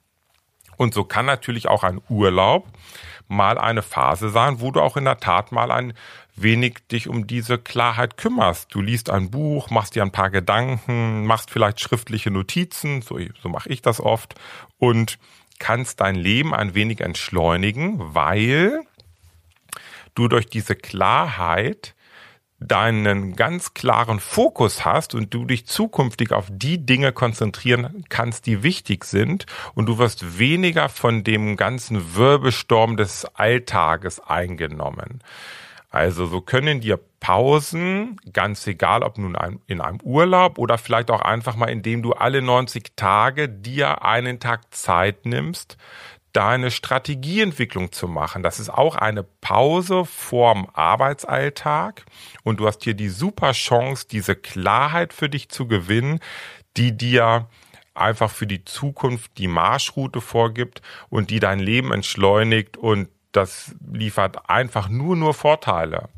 Und 0.75 0.93
so 0.93 1.05
kann 1.05 1.25
natürlich 1.25 1.69
auch 1.69 1.85
ein 1.85 2.01
Urlaub 2.09 2.67
mal 3.27 3.57
eine 3.57 3.81
Phase 3.81 4.29
sein, 4.29 4.61
wo 4.61 4.71
du 4.71 4.81
auch 4.81 4.97
in 4.97 5.05
der 5.05 5.19
Tat 5.19 5.51
mal 5.51 5.71
ein 5.71 5.93
wenig 6.35 6.87
dich 6.91 7.07
um 7.07 7.27
diese 7.27 7.57
Klarheit 7.57 8.17
kümmerst. 8.17 8.73
Du 8.73 8.81
liest 8.81 9.09
ein 9.09 9.31
Buch, 9.31 9.69
machst 9.69 9.95
dir 9.95 10.03
ein 10.03 10.11
paar 10.11 10.29
Gedanken, 10.29 11.25
machst 11.25 11.51
vielleicht 11.51 11.79
schriftliche 11.79 12.31
Notizen, 12.31 13.01
so, 13.01 13.19
so 13.41 13.49
mache 13.49 13.69
ich 13.69 13.81
das 13.81 13.99
oft, 13.99 14.35
und 14.77 15.17
kannst 15.59 16.01
dein 16.01 16.15
Leben 16.15 16.53
ein 16.53 16.75
wenig 16.75 17.01
entschleunigen, 17.01 17.95
weil 18.13 18.81
du 20.13 20.27
durch 20.27 20.47
diese 20.47 20.75
Klarheit 20.75 21.95
deinen 22.59 23.35
ganz 23.35 23.73
klaren 23.73 24.19
Fokus 24.19 24.83
hast 24.83 25.13
und 25.13 25.33
du 25.33 25.45
dich 25.45 25.67
zukünftig 25.67 26.31
auf 26.31 26.47
die 26.49 26.85
Dinge 26.85 27.11
konzentrieren 27.11 28.03
kannst, 28.09 28.45
die 28.47 28.63
wichtig 28.63 29.05
sind 29.05 29.45
und 29.75 29.85
du 29.85 29.99
wirst 29.99 30.39
weniger 30.39 30.89
von 30.89 31.23
dem 31.23 31.55
ganzen 31.55 32.15
Wirbelsturm 32.15 32.97
des 32.97 33.25
Alltages 33.25 34.19
eingenommen. 34.19 35.21
Also 35.89 36.25
so 36.25 36.41
können 36.41 36.81
dir 36.81 36.99
Pausen, 37.19 38.19
ganz 38.33 38.67
egal 38.67 39.03
ob 39.03 39.17
nun 39.17 39.37
in 39.67 39.81
einem 39.81 39.99
Urlaub 40.01 40.57
oder 40.59 40.77
vielleicht 40.77 41.09
auch 41.09 41.21
einfach 41.21 41.55
mal, 41.55 41.69
indem 41.69 42.03
du 42.03 42.13
alle 42.13 42.41
90 42.41 42.95
Tage 42.95 43.49
dir 43.49 44.03
einen 44.03 44.39
Tag 44.39 44.73
Zeit 44.73 45.25
nimmst, 45.25 45.77
deine 46.37 46.69
Strategieentwicklung 46.69 47.91
zu 47.91 48.07
machen. 48.07 48.43
Das 48.43 48.59
ist 48.59 48.69
auch 48.69 48.95
eine 48.95 49.23
Pause 49.23 50.05
vorm 50.05 50.67
Arbeitsalltag 50.71 52.05
und 52.43 52.59
du 52.59 52.67
hast 52.67 52.83
hier 52.83 52.93
die 52.93 53.09
super 53.09 53.53
Chance, 53.53 54.05
diese 54.07 54.35
Klarheit 54.35 55.13
für 55.13 55.29
dich 55.29 55.49
zu 55.49 55.67
gewinnen, 55.67 56.19
die 56.77 56.95
dir 56.95 57.49
einfach 57.95 58.29
für 58.29 58.45
die 58.45 58.63
Zukunft 58.63 59.39
die 59.39 59.47
Marschroute 59.47 60.21
vorgibt 60.21 60.83
und 61.09 61.31
die 61.31 61.39
dein 61.39 61.57
Leben 61.57 61.91
entschleunigt 61.91 62.77
und 62.77 63.09
das 63.31 63.75
liefert 63.91 64.47
einfach 64.47 64.89
nur, 64.89 65.15
nur 65.15 65.33
Vorteile. 65.33 66.09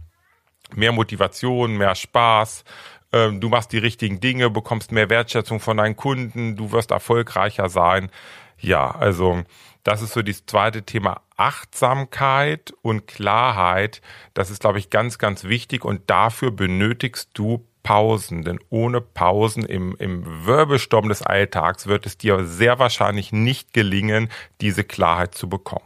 Mehr 0.75 0.91
Motivation, 0.91 1.77
mehr 1.77 1.95
Spaß, 1.95 2.65
ähm, 3.13 3.39
du 3.39 3.47
machst 3.47 3.71
die 3.71 3.77
richtigen 3.77 4.19
Dinge, 4.19 4.49
bekommst 4.49 4.91
mehr 4.91 5.09
Wertschätzung 5.09 5.61
von 5.61 5.77
deinen 5.77 5.95
Kunden, 5.95 6.57
du 6.57 6.73
wirst 6.73 6.91
erfolgreicher 6.91 7.69
sein. 7.69 8.11
Ja, 8.59 8.91
also 8.91 9.43
das 9.83 10.01
ist 10.01 10.13
so 10.13 10.21
das 10.21 10.45
zweite 10.45 10.83
Thema 10.83 11.21
Achtsamkeit 11.38 12.74
und 12.81 13.07
Klarheit. 13.07 14.01
Das 14.33 14.50
ist, 14.50 14.62
glaube 14.62 14.79
ich, 14.79 14.89
ganz, 14.89 15.17
ganz 15.17 15.45
wichtig 15.45 15.86
und 15.86 16.09
dafür 16.09 16.51
benötigst 16.51 17.29
du 17.33 17.65
Pausen, 17.81 18.43
denn 18.43 18.59
ohne 18.69 19.01
Pausen 19.01 19.65
im, 19.65 19.95
im 19.98 20.45
Wirbelsturm 20.45 21.07
des 21.07 21.21
Alltags 21.21 21.88
wird 21.88 22.05
es 22.05 22.17
dir 22.17 22.45
sehr 22.45 22.77
wahrscheinlich 22.77 23.31
nicht 23.31 23.74
gelingen, 23.74 24.29
diese 24.62 24.83
Klarheit 24.83 25.33
zu 25.33 25.48
bekommen. 25.48 25.86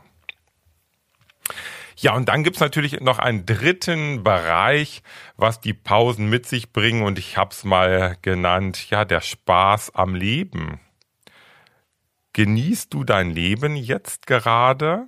Ja, 1.96 2.16
und 2.16 2.28
dann 2.28 2.44
gibt's 2.44 2.60
natürlich 2.60 3.00
noch 3.00 3.20
einen 3.20 3.46
dritten 3.46 4.24
Bereich, 4.24 5.04
was 5.38 5.62
die 5.62 5.74
Pausen 5.74 6.30
mit 6.30 6.48
sich 6.48 6.74
bringen 6.74 7.04
und 7.04 7.20
ich 7.20 7.38
habe 7.38 7.52
es 7.52 7.64
mal 7.64 8.18
genannt, 8.22 8.90
ja, 8.90 9.06
der 9.06 9.22
Spaß 9.22 9.96
am 9.96 10.16
Leben. 10.16 10.80
Genießt 12.34 12.92
du 12.92 13.04
dein 13.04 13.30
Leben 13.30 13.76
jetzt 13.76 14.26
gerade? 14.26 15.06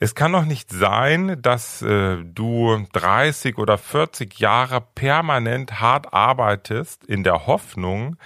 Es 0.00 0.16
kann 0.16 0.32
doch 0.32 0.44
nicht 0.44 0.70
sein, 0.70 1.40
dass 1.40 1.80
äh, 1.82 2.16
du 2.24 2.84
30 2.92 3.58
oder 3.58 3.78
40 3.78 4.40
Jahre 4.40 4.80
permanent 4.80 5.80
hart 5.80 6.12
arbeitest 6.12 7.04
in 7.04 7.22
der 7.22 7.46
Hoffnung, 7.46 8.16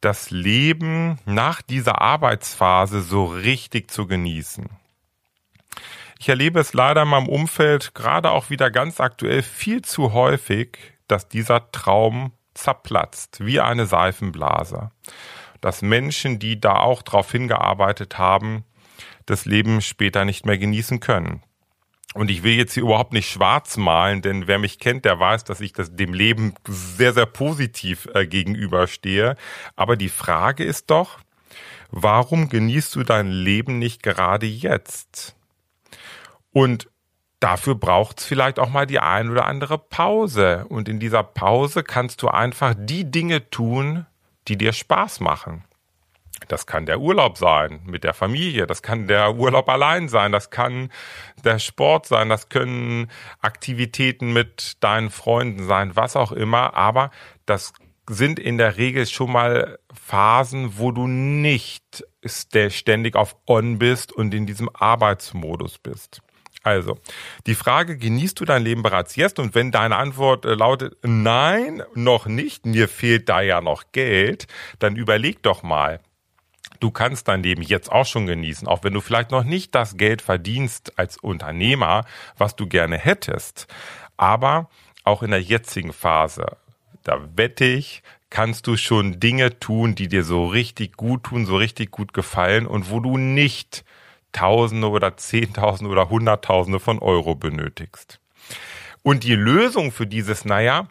das 0.00 0.30
Leben 0.30 1.18
nach 1.24 1.60
dieser 1.60 2.00
Arbeitsphase 2.00 3.02
so 3.02 3.24
richtig 3.24 3.90
zu 3.90 4.06
genießen. 4.06 4.68
Ich 6.20 6.28
erlebe 6.28 6.60
es 6.60 6.72
leider 6.72 7.02
in 7.02 7.08
meinem 7.08 7.28
Umfeld 7.28 7.96
gerade 7.96 8.30
auch 8.30 8.48
wieder 8.48 8.70
ganz 8.70 9.00
aktuell 9.00 9.42
viel 9.42 9.82
zu 9.82 10.12
häufig, 10.12 10.78
dass 11.08 11.28
dieser 11.28 11.72
Traum 11.72 12.30
zerplatzt, 12.54 13.44
wie 13.44 13.60
eine 13.60 13.86
Seifenblase 13.86 14.92
dass 15.66 15.82
Menschen, 15.82 16.38
die 16.38 16.60
da 16.60 16.76
auch 16.76 17.02
drauf 17.02 17.32
hingearbeitet 17.32 18.18
haben, 18.18 18.62
das 19.26 19.46
Leben 19.46 19.80
später 19.80 20.24
nicht 20.24 20.46
mehr 20.46 20.58
genießen 20.58 21.00
können. 21.00 21.42
Und 22.14 22.30
ich 22.30 22.44
will 22.44 22.54
jetzt 22.54 22.74
hier 22.74 22.84
überhaupt 22.84 23.12
nicht 23.12 23.28
schwarz 23.28 23.76
malen, 23.76 24.22
denn 24.22 24.46
wer 24.46 24.60
mich 24.60 24.78
kennt, 24.78 25.04
der 25.04 25.18
weiß, 25.18 25.42
dass 25.42 25.60
ich 25.60 25.72
das 25.72 25.96
dem 25.96 26.14
Leben 26.14 26.54
sehr, 26.68 27.12
sehr 27.12 27.26
positiv 27.26 28.08
äh, 28.14 28.28
gegenüberstehe. 28.28 29.34
Aber 29.74 29.96
die 29.96 30.08
Frage 30.08 30.62
ist 30.62 30.88
doch, 30.92 31.18
warum 31.90 32.48
genießt 32.48 32.94
du 32.94 33.02
dein 33.02 33.26
Leben 33.26 33.80
nicht 33.80 34.04
gerade 34.04 34.46
jetzt? 34.46 35.34
Und 36.52 36.88
dafür 37.40 37.74
braucht 37.74 38.20
es 38.20 38.26
vielleicht 38.26 38.60
auch 38.60 38.70
mal 38.70 38.86
die 38.86 39.00
ein 39.00 39.30
oder 39.30 39.46
andere 39.46 39.78
Pause. 39.78 40.64
Und 40.68 40.88
in 40.88 41.00
dieser 41.00 41.24
Pause 41.24 41.82
kannst 41.82 42.22
du 42.22 42.28
einfach 42.28 42.76
die 42.78 43.10
Dinge 43.10 43.50
tun, 43.50 44.06
die 44.48 44.56
dir 44.56 44.72
Spaß 44.72 45.20
machen. 45.20 45.64
Das 46.48 46.66
kann 46.66 46.86
der 46.86 47.00
Urlaub 47.00 47.38
sein 47.38 47.80
mit 47.84 48.04
der 48.04 48.12
Familie, 48.12 48.66
das 48.66 48.82
kann 48.82 49.06
der 49.06 49.34
Urlaub 49.36 49.68
allein 49.68 50.08
sein, 50.08 50.32
das 50.32 50.50
kann 50.50 50.92
der 51.44 51.58
Sport 51.58 52.06
sein, 52.06 52.28
das 52.28 52.50
können 52.50 53.10
Aktivitäten 53.40 54.32
mit 54.32 54.76
deinen 54.80 55.10
Freunden 55.10 55.66
sein, 55.66 55.96
was 55.96 56.14
auch 56.14 56.32
immer, 56.32 56.74
aber 56.74 57.10
das 57.46 57.72
sind 58.08 58.38
in 58.38 58.58
der 58.58 58.76
Regel 58.76 59.06
schon 59.06 59.32
mal 59.32 59.78
Phasen, 59.92 60.78
wo 60.78 60.92
du 60.92 61.06
nicht 61.06 62.04
ständig 62.68 63.16
auf 63.16 63.36
On 63.46 63.78
bist 63.78 64.12
und 64.12 64.34
in 64.34 64.46
diesem 64.46 64.68
Arbeitsmodus 64.72 65.78
bist. 65.78 66.20
Also, 66.66 66.98
die 67.46 67.54
Frage, 67.54 67.96
genießt 67.96 68.40
du 68.40 68.44
dein 68.44 68.64
Leben 68.64 68.82
bereits 68.82 69.14
jetzt? 69.14 69.38
Und 69.38 69.54
wenn 69.54 69.70
deine 69.70 69.94
Antwort 69.94 70.44
äh, 70.44 70.54
lautet, 70.54 70.96
nein, 71.02 71.80
noch 71.94 72.26
nicht, 72.26 72.66
mir 72.66 72.88
fehlt 72.88 73.28
da 73.28 73.40
ja 73.40 73.60
noch 73.60 73.84
Geld, 73.92 74.48
dann 74.80 74.96
überleg 74.96 75.44
doch 75.44 75.62
mal, 75.62 76.00
du 76.80 76.90
kannst 76.90 77.28
dein 77.28 77.44
Leben 77.44 77.62
jetzt 77.62 77.92
auch 77.92 78.04
schon 78.04 78.26
genießen, 78.26 78.66
auch 78.66 78.82
wenn 78.82 78.94
du 78.94 79.00
vielleicht 79.00 79.30
noch 79.30 79.44
nicht 79.44 79.76
das 79.76 79.96
Geld 79.96 80.22
verdienst 80.22 80.98
als 80.98 81.18
Unternehmer, 81.18 82.04
was 82.36 82.56
du 82.56 82.66
gerne 82.66 82.98
hättest. 82.98 83.68
Aber 84.16 84.68
auch 85.04 85.22
in 85.22 85.30
der 85.30 85.42
jetzigen 85.42 85.92
Phase, 85.92 86.56
da 87.04 87.28
wette 87.36 87.64
ich, 87.64 88.02
kannst 88.28 88.66
du 88.66 88.76
schon 88.76 89.20
Dinge 89.20 89.60
tun, 89.60 89.94
die 89.94 90.08
dir 90.08 90.24
so 90.24 90.46
richtig 90.46 90.96
gut 90.96 91.22
tun, 91.22 91.46
so 91.46 91.56
richtig 91.56 91.92
gut 91.92 92.12
gefallen 92.12 92.66
und 92.66 92.90
wo 92.90 92.98
du 92.98 93.18
nicht 93.18 93.84
Tausende 94.36 94.90
oder 94.90 95.16
Zehntausende 95.16 95.90
oder 95.90 96.10
Hunderttausende 96.10 96.78
von 96.78 96.98
Euro 96.98 97.34
benötigst. 97.34 98.20
Und 99.02 99.24
die 99.24 99.34
Lösung 99.34 99.92
für 99.92 100.06
dieses, 100.06 100.44
naja, 100.44 100.88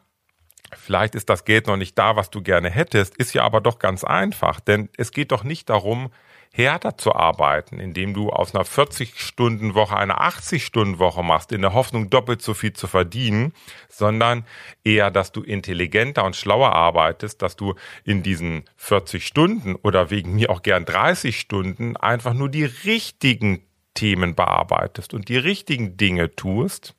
vielleicht 0.73 1.13
ist 1.13 1.29
das 1.29 1.45
Geld 1.45 1.67
noch 1.67 1.77
nicht 1.77 1.97
da, 1.97 2.15
was 2.15 2.31
du 2.31 2.41
gerne 2.41 2.71
hättest, 2.71 3.15
ist 3.17 3.33
ja 3.33 3.43
aber 3.43 3.61
doch 3.61 3.77
ganz 3.77 4.03
einfach, 4.03 4.59
denn 4.59 4.89
es 4.97 5.11
geht 5.11 5.31
doch 5.31 5.43
nicht 5.43 5.69
darum, 5.69 6.09
härter 6.55 6.97
zu 6.97 7.13
arbeiten, 7.13 7.79
indem 7.79 8.13
du 8.13 8.29
aus 8.29 8.55
einer 8.55 8.63
40-Stunden-Woche 8.63 9.97
eine 9.97 10.21
80-Stunden-Woche 10.21 11.21
machst, 11.21 11.51
in 11.51 11.61
der 11.61 11.73
Hoffnung, 11.73 12.09
doppelt 12.09 12.41
so 12.41 12.53
viel 12.53 12.71
zu 12.71 12.87
verdienen, 12.87 13.51
sondern 13.89 14.45
eher, 14.85 15.11
dass 15.11 15.33
du 15.33 15.41
intelligenter 15.41 16.23
und 16.23 16.37
schlauer 16.37 16.71
arbeitest, 16.71 17.41
dass 17.41 17.57
du 17.57 17.75
in 18.05 18.23
diesen 18.23 18.63
40 18.77 19.27
Stunden 19.27 19.75
oder 19.75 20.09
wegen 20.11 20.35
mir 20.35 20.49
auch 20.49 20.61
gern 20.61 20.85
30 20.85 21.37
Stunden 21.37 21.97
einfach 21.97 22.33
nur 22.33 22.47
die 22.47 22.65
richtigen 22.65 23.61
Themen 23.93 24.33
bearbeitest 24.33 25.13
und 25.13 25.27
die 25.27 25.37
richtigen 25.37 25.97
Dinge 25.97 26.35
tust. 26.35 26.95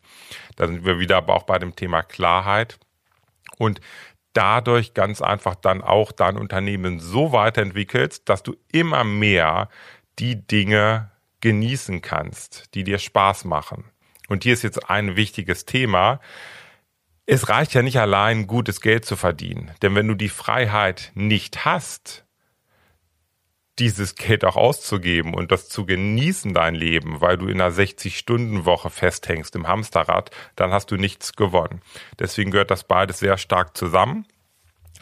Da 0.56 0.66
sind 0.66 0.84
wir 0.84 0.98
wieder 0.98 1.16
aber 1.16 1.34
auch 1.34 1.44
bei 1.44 1.58
dem 1.58 1.74
Thema 1.74 2.02
Klarheit. 2.02 2.78
Und 3.58 3.80
dadurch 4.36 4.92
ganz 4.92 5.22
einfach 5.22 5.54
dann 5.54 5.82
auch 5.82 6.12
dein 6.12 6.36
Unternehmen 6.36 7.00
so 7.00 7.32
weiterentwickelst, 7.32 8.28
dass 8.28 8.42
du 8.42 8.54
immer 8.70 9.02
mehr 9.04 9.70
die 10.18 10.46
Dinge 10.46 11.10
genießen 11.40 12.02
kannst, 12.02 12.74
die 12.74 12.84
dir 12.84 12.98
Spaß 12.98 13.44
machen. 13.44 13.84
Und 14.28 14.42
hier 14.42 14.52
ist 14.52 14.62
jetzt 14.62 14.90
ein 14.90 15.16
wichtiges 15.16 15.64
Thema. 15.64 16.20
Es 17.24 17.48
reicht 17.48 17.72
ja 17.74 17.82
nicht 17.82 17.98
allein, 17.98 18.46
gutes 18.46 18.80
Geld 18.80 19.04
zu 19.04 19.16
verdienen. 19.16 19.70
Denn 19.82 19.94
wenn 19.94 20.08
du 20.08 20.14
die 20.14 20.28
Freiheit 20.28 21.12
nicht 21.14 21.64
hast, 21.64 22.25
dieses 23.78 24.14
Geld 24.14 24.44
auch 24.44 24.56
auszugeben 24.56 25.34
und 25.34 25.52
das 25.52 25.68
zu 25.68 25.84
genießen, 25.84 26.54
dein 26.54 26.74
Leben, 26.74 27.20
weil 27.20 27.36
du 27.36 27.46
in 27.46 27.60
einer 27.60 27.74
60-Stunden-Woche 27.74 28.90
festhängst 28.90 29.54
im 29.54 29.68
Hamsterrad, 29.68 30.30
dann 30.56 30.72
hast 30.72 30.90
du 30.90 30.96
nichts 30.96 31.34
gewonnen. 31.34 31.82
Deswegen 32.18 32.50
gehört 32.50 32.70
das 32.70 32.84
beides 32.84 33.18
sehr 33.18 33.36
stark 33.36 33.76
zusammen. 33.76 34.26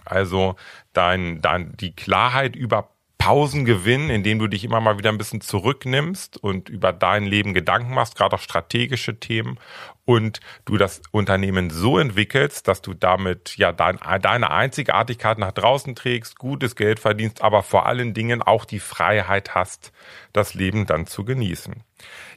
Also 0.05 0.57
dein, 0.93 1.41
dein, 1.41 1.77
die 1.77 1.95
Klarheit 1.95 2.57
über 2.57 2.94
Pausen 3.19 3.65
gewinnen, 3.65 4.11
indem 4.11 4.39
du 4.39 4.49
dich 4.49 4.65
immer 4.65 4.81
mal 4.81 4.99
wieder 4.99 5.11
ein 5.11 5.19
bisschen 5.19 5.41
zurücknimmst 5.41 6.37
und 6.37 6.69
über 6.69 6.93
dein 6.93 7.25
Leben 7.25 7.55
Gedanken 7.55 7.95
machst, 7.95 8.17
gerade 8.17 8.37
auch 8.37 8.41
strategische 8.41 9.19
Themen 9.19 9.59
und 10.05 10.41
du 10.67 10.77
das 10.77 11.01
Unternehmen 11.11 11.71
so 11.71 11.99
entwickelst, 11.99 12.69
dass 12.69 12.83
du 12.83 12.93
damit 12.93 13.57
ja 13.57 13.73
dein, 13.73 13.99
deine 14.21 14.51
Einzigartigkeit 14.51 15.39
nach 15.39 15.53
draußen 15.53 15.95
trägst, 15.95 16.39
gutes 16.39 16.77
Geld 16.77 17.01
verdienst, 17.01 17.41
aber 17.41 17.63
vor 17.63 17.87
allen 17.87 18.13
Dingen 18.13 18.43
auch 18.43 18.65
die 18.65 18.81
Freiheit 18.81 19.55
hast, 19.55 19.93
das 20.33 20.55
Leben 20.55 20.87
dann 20.87 21.07
zu 21.07 21.25
genießen. 21.25 21.83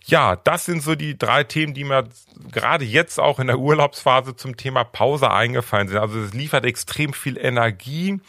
Ja, 0.10 0.38
das 0.38 0.64
sind 0.64 0.82
so 0.82 0.96
die 0.96 1.18
drei 1.18 1.44
Themen, 1.44 1.74
die 1.74 1.84
mir 1.84 2.06
gerade 2.50 2.86
jetzt 2.86 3.20
auch 3.20 3.40
in 3.40 3.48
der 3.48 3.60
Urlaubsphase 3.60 4.38
zum 4.38 4.56
Thema 4.56 4.86
Pause 4.86 5.32
eingefallen 5.32 5.90
sind. 5.90 5.98
Also 5.98 6.20
es 6.22 6.34
liefert 6.34 6.66
extrem 6.66 7.12
viel 7.12 7.38
Energie, 7.38 8.22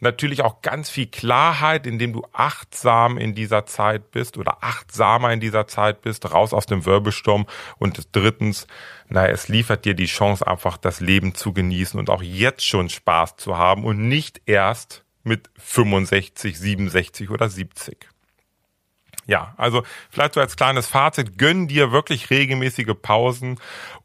natürlich 0.00 0.42
auch 0.42 0.60
ganz 0.60 0.90
viel 0.90 1.06
Klarheit, 1.06 1.86
indem 1.86 2.12
du 2.12 2.26
achtsam 2.34 3.16
in 3.16 3.34
dieser 3.34 3.64
Zeit 3.64 4.10
bist 4.10 4.36
oder 4.36 4.58
achtsamer 4.62 5.32
in 5.32 5.40
dieser 5.40 5.66
Zeit 5.66 6.02
bist, 6.02 6.30
raus 6.30 6.52
aus 6.52 6.66
dem 6.66 6.84
Wirbelsturm. 6.84 7.46
Und 7.78 8.08
drittens, 8.12 8.66
naja, 9.08 9.32
es 9.32 9.48
liefert 9.48 9.86
dir 9.86 9.94
die 9.94 10.04
Chance, 10.04 10.46
einfach 10.46 10.76
das 10.76 11.00
Leben 11.00 11.34
zu 11.34 11.54
genießen 11.54 11.98
und 11.98 12.10
auch 12.10 12.22
jetzt 12.22 12.66
schon 12.66 12.90
Spaß 12.90 13.36
zu 13.36 13.56
haben 13.56 13.84
und 13.84 14.06
nicht 14.06 14.42
erst 14.44 15.02
mit 15.22 15.48
65, 15.56 16.58
67 16.58 17.30
oder 17.30 17.48
70. 17.48 18.12
Ja, 19.26 19.54
also 19.56 19.82
vielleicht 20.10 20.34
so 20.34 20.40
als 20.40 20.56
kleines 20.56 20.86
Fazit, 20.86 21.38
gönn 21.38 21.68
dir 21.68 21.92
wirklich 21.92 22.30
regelmäßige 22.30 22.94
Pausen 23.00 23.58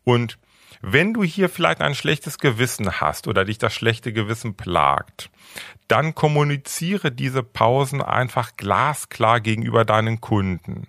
und 0.03 0.38
wenn 0.82 1.13
du 1.13 1.23
hier 1.23 1.49
vielleicht 1.49 1.82
ein 1.82 1.95
schlechtes 1.95 2.38
Gewissen 2.38 3.01
hast 3.01 3.27
oder 3.27 3.45
dich 3.45 3.58
das 3.58 3.73
schlechte 3.73 4.13
Gewissen 4.13 4.56
plagt, 4.56 5.30
dann 5.88 6.13
kommuniziere 6.13 7.12
diese 7.12 7.43
Pausen 7.43 8.01
einfach 8.01 8.51
glasklar 8.58 9.39
gegenüber 9.39 9.86
deinen 9.86 10.21
Kunden. 10.21 10.88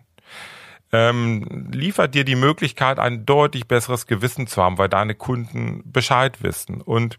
Ähm, 0.90 1.68
liefert 1.70 2.14
dir 2.14 2.24
die 2.24 2.36
Möglichkeit, 2.36 2.98
ein 2.98 3.26
deutlich 3.26 3.68
besseres 3.68 4.06
Gewissen 4.06 4.46
zu 4.46 4.62
haben, 4.62 4.78
weil 4.78 4.88
deine 4.88 5.14
Kunden 5.14 5.82
Bescheid 5.84 6.42
wissen. 6.42 6.80
Und 6.80 7.18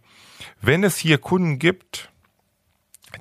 wenn 0.62 0.84
es 0.84 0.98
hier 0.98 1.20
Kunden 1.20 1.60
gibt, 1.60 2.12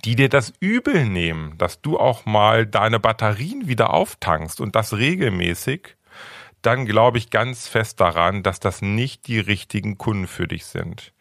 die 0.05 0.16
dir 0.16 0.29
das 0.29 0.53
übel 0.61 1.05
nehmen, 1.07 1.57
dass 1.59 1.81
du 1.81 1.98
auch 1.98 2.27
mal 2.27 2.66
deine 2.66 3.01
Batterien 3.01 3.68
wieder 3.68 3.92
auftankst 3.92 4.61
und 4.61 4.77
das 4.77 4.96
regelmäßig, 4.96 5.96
dann 6.62 6.87
glaube 6.87 7.18
ich 7.18 7.31
ganz 7.31 7.68
fest 7.68 8.01
daran, 8.01 8.42
dass 8.42 8.61
das 8.61 8.83
nicht 8.83 9.27
die 9.27 9.40
richtigen 9.40 9.99
Kunden 9.99 10.27
für 10.27 10.49
dich 10.49 10.66
sind. 10.66 11.12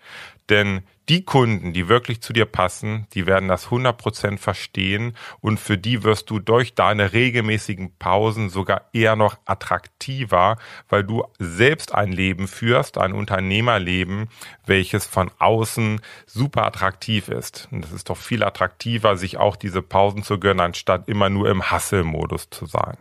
Denn 0.49 0.83
die 1.09 1.23
Kunden, 1.23 1.71
die 1.71 1.87
wirklich 1.87 2.21
zu 2.21 2.33
dir 2.33 2.45
passen, 2.45 3.07
die 3.13 3.25
werden 3.25 3.47
das 3.47 3.67
100% 3.67 4.37
verstehen 4.37 5.15
und 5.39 5.57
für 5.57 5.77
die 5.77 6.03
wirst 6.03 6.29
du 6.29 6.39
durch 6.39 6.75
deine 6.75 7.13
regelmäßigen 7.13 7.95
Pausen 7.97 8.49
sogar 8.49 8.89
eher 8.91 9.15
noch 9.15 9.37
attraktiver, 9.45 10.57
weil 10.89 11.05
du 11.05 11.23
selbst 11.39 11.95
ein 11.95 12.11
Leben 12.11 12.47
führst, 12.47 12.97
ein 12.97 13.13
Unternehmerleben, 13.13 14.27
welches 14.65 15.05
von 15.05 15.31
außen 15.39 16.01
super 16.25 16.65
attraktiv 16.65 17.29
ist. 17.29 17.69
Und 17.71 17.85
es 17.85 17.93
ist 17.93 18.09
doch 18.09 18.17
viel 18.17 18.43
attraktiver, 18.43 19.15
sich 19.15 19.37
auch 19.37 19.55
diese 19.55 19.81
Pausen 19.81 20.23
zu 20.23 20.39
gönnen, 20.39 20.59
anstatt 20.59 21.07
immer 21.07 21.29
nur 21.29 21.49
im 21.49 21.71
Hustle-Modus 21.71 22.49
zu 22.49 22.65
sein. 22.65 22.97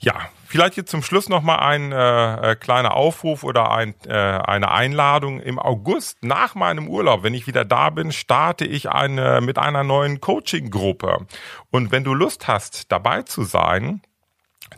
Ja, 0.00 0.28
vielleicht 0.46 0.76
jetzt 0.76 0.90
zum 0.90 1.02
Schluss 1.02 1.28
nochmal 1.28 1.58
ein 1.58 1.90
äh, 1.90 2.52
äh, 2.52 2.56
kleiner 2.56 2.94
Aufruf 2.94 3.42
oder 3.42 3.72
ein, 3.72 3.94
äh, 4.06 4.12
eine 4.12 4.70
Einladung. 4.70 5.40
Im 5.40 5.58
August 5.58 6.22
nach 6.22 6.54
meinem 6.54 6.88
Urlaub, 6.88 7.24
wenn 7.24 7.34
ich 7.34 7.48
wieder 7.48 7.64
da 7.64 7.90
bin, 7.90 8.12
starte 8.12 8.64
ich 8.64 8.88
eine, 8.90 9.40
mit 9.40 9.58
einer 9.58 9.82
neuen 9.82 10.20
Coaching-Gruppe. 10.20 11.26
Und 11.70 11.90
wenn 11.90 12.04
du 12.04 12.14
Lust 12.14 12.46
hast, 12.46 12.92
dabei 12.92 13.22
zu 13.22 13.42
sein, 13.42 14.00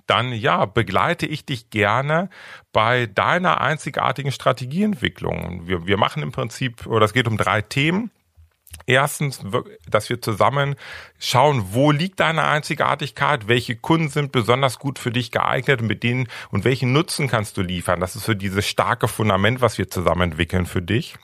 dann 0.06 0.32
ja, 0.32 0.64
begleite 0.64 1.26
ich 1.26 1.44
dich 1.44 1.68
gerne 1.70 2.30
bei 2.72 3.06
deiner 3.06 3.60
einzigartigen 3.60 4.32
Strategieentwicklung. 4.32 5.66
Wir, 5.66 5.86
wir 5.86 5.98
machen 5.98 6.22
im 6.22 6.32
Prinzip, 6.32 6.86
oder 6.86 7.04
es 7.04 7.12
geht 7.12 7.28
um 7.28 7.36
drei 7.36 7.60
Themen. 7.60 8.10
Erstens, 8.86 9.40
dass 9.88 10.08
wir 10.10 10.20
zusammen 10.20 10.74
schauen, 11.18 11.66
wo 11.72 11.92
liegt 11.92 12.18
deine 12.18 12.44
Einzigartigkeit, 12.44 13.46
welche 13.46 13.76
Kunden 13.76 14.08
sind 14.08 14.32
besonders 14.32 14.80
gut 14.80 14.98
für 14.98 15.12
dich 15.12 15.30
geeignet 15.30 15.80
und 15.80 15.86
mit 15.86 16.02
denen 16.02 16.28
und 16.50 16.64
welchen 16.64 16.92
Nutzen 16.92 17.28
kannst 17.28 17.56
du 17.56 17.62
liefern. 17.62 18.00
Das 18.00 18.16
ist 18.16 18.24
so 18.24 18.34
dieses 18.34 18.66
starke 18.66 19.06
Fundament, 19.06 19.60
was 19.60 19.78
wir 19.78 19.88
zusammen 19.90 20.32
entwickeln 20.32 20.66
für 20.66 20.82
dich. 20.82 21.14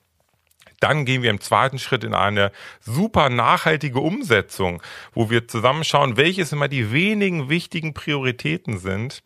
Dann 0.79 1.07
gehen 1.07 1.23
wir 1.23 1.31
im 1.31 1.41
zweiten 1.41 1.79
Schritt 1.79 2.05
in 2.05 2.15
eine 2.15 2.53
super 2.81 3.31
nachhaltige 3.31 3.99
Umsetzung, 3.99 4.83
wo 5.13 5.31
wir 5.31 5.49
zusammenschauen, 5.49 6.17
welches 6.17 6.53
immer 6.53 6.69
die 6.69 6.93
wenigen 6.93 7.49
wichtigen 7.49 7.95
Prioritäten 7.95 8.79
sind, 8.79 9.23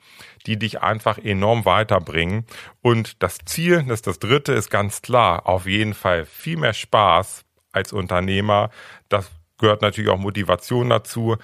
die 0.46 0.59
dich 0.59 0.80
einfach 0.80 1.18
enorm 1.18 1.64
weiterbringen. 1.64 2.46
Und 2.80 3.22
das 3.22 3.38
Ziel, 3.44 3.83
das 3.83 3.98
ist 3.98 4.06
das 4.06 4.18
dritte, 4.20 4.52
ist 4.52 4.70
ganz 4.70 5.02
klar, 5.02 5.46
auf 5.46 5.66
jeden 5.66 5.94
Fall 5.94 6.24
viel 6.24 6.56
mehr 6.56 6.72
Spaß 6.72 7.44
als 7.72 7.92
Unternehmer. 7.92 8.70
Das 9.09 9.30
gehört 9.59 9.83
natürlich 9.83 10.11
auch 10.11 10.18
Motivation 10.18 10.88
dazu, 10.88 11.37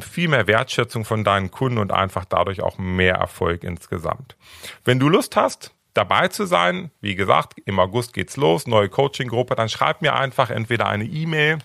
viel 0.00 0.28
mehr 0.28 0.46
Wertschätzung 0.46 1.04
von 1.04 1.24
deinen 1.24 1.50
Kunden 1.50 1.78
und 1.78 1.92
einfach 1.92 2.24
dadurch 2.24 2.62
auch 2.62 2.78
mehr 2.78 3.16
Erfolg 3.16 3.64
insgesamt. 3.64 4.36
Wenn 4.84 4.98
du 4.98 5.08
Lust 5.08 5.36
hast, 5.36 5.74
dabei 5.92 6.28
zu 6.28 6.46
sein, 6.46 6.90
wie 7.00 7.14
gesagt, 7.14 7.54
im 7.64 7.78
August 7.78 8.14
geht's 8.14 8.36
los, 8.36 8.66
neue 8.66 8.88
Coaching-Gruppe, 8.88 9.54
dann 9.54 9.68
schreib 9.68 10.02
mir 10.02 10.14
einfach 10.14 10.50
entweder 10.50 10.88
eine 10.88 11.04
E-Mail 11.04 11.58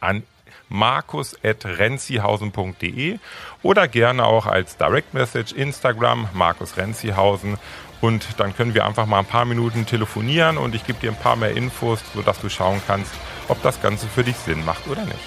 an 0.00 0.24
markus.renzihausen.de 0.68 3.18
oder 3.62 3.88
gerne 3.88 4.24
auch 4.24 4.46
als 4.46 4.76
Direct 4.76 5.14
Message 5.14 5.52
Instagram 5.52 6.28
Markus 6.32 6.76
Renzihausen 6.76 7.58
und 8.00 8.26
dann 8.38 8.56
können 8.56 8.74
wir 8.74 8.84
einfach 8.84 9.06
mal 9.06 9.20
ein 9.20 9.24
paar 9.24 9.44
Minuten 9.44 9.86
telefonieren 9.86 10.58
und 10.58 10.74
ich 10.74 10.84
gebe 10.84 10.98
dir 10.98 11.10
ein 11.10 11.18
paar 11.18 11.36
mehr 11.36 11.56
Infos, 11.56 12.00
sodass 12.14 12.40
du 12.40 12.48
schauen 12.48 12.82
kannst, 12.86 13.12
ob 13.48 13.62
das 13.62 13.80
Ganze 13.80 14.06
für 14.06 14.24
dich 14.24 14.36
Sinn 14.36 14.64
macht 14.64 14.86
oder 14.86 15.04
nicht. 15.04 15.18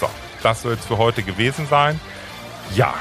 So, 0.00 0.08
das 0.42 0.62
soll 0.62 0.74
es 0.74 0.84
für 0.84 0.98
heute 0.98 1.22
gewesen 1.22 1.66
sein. 1.66 2.00
Ja, 2.74 2.94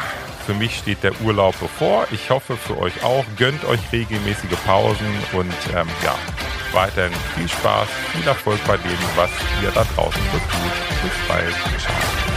für 0.45 0.53
mich 0.53 0.77
steht 0.77 1.03
der 1.03 1.19
Urlaub 1.21 1.55
bevor. 1.59 2.07
Ich 2.11 2.29
hoffe 2.29 2.57
für 2.57 2.77
euch 2.77 3.03
auch. 3.03 3.25
Gönnt 3.37 3.63
euch 3.65 3.79
regelmäßige 3.91 4.57
Pausen 4.65 5.07
und 5.33 5.53
ähm, 5.75 5.87
ja, 6.03 6.15
weiterhin 6.73 7.13
viel 7.35 7.47
Spaß, 7.47 7.87
viel 8.13 8.27
Erfolg 8.27 8.59
bei 8.65 8.77
dem, 8.77 8.97
was 9.15 9.29
ihr 9.61 9.71
da 9.71 9.83
draußen 9.95 10.21
so 10.31 10.37
tut. 10.37 11.03
Bis 11.03 11.27
bald. 11.27 11.55
Ciao. 11.79 12.30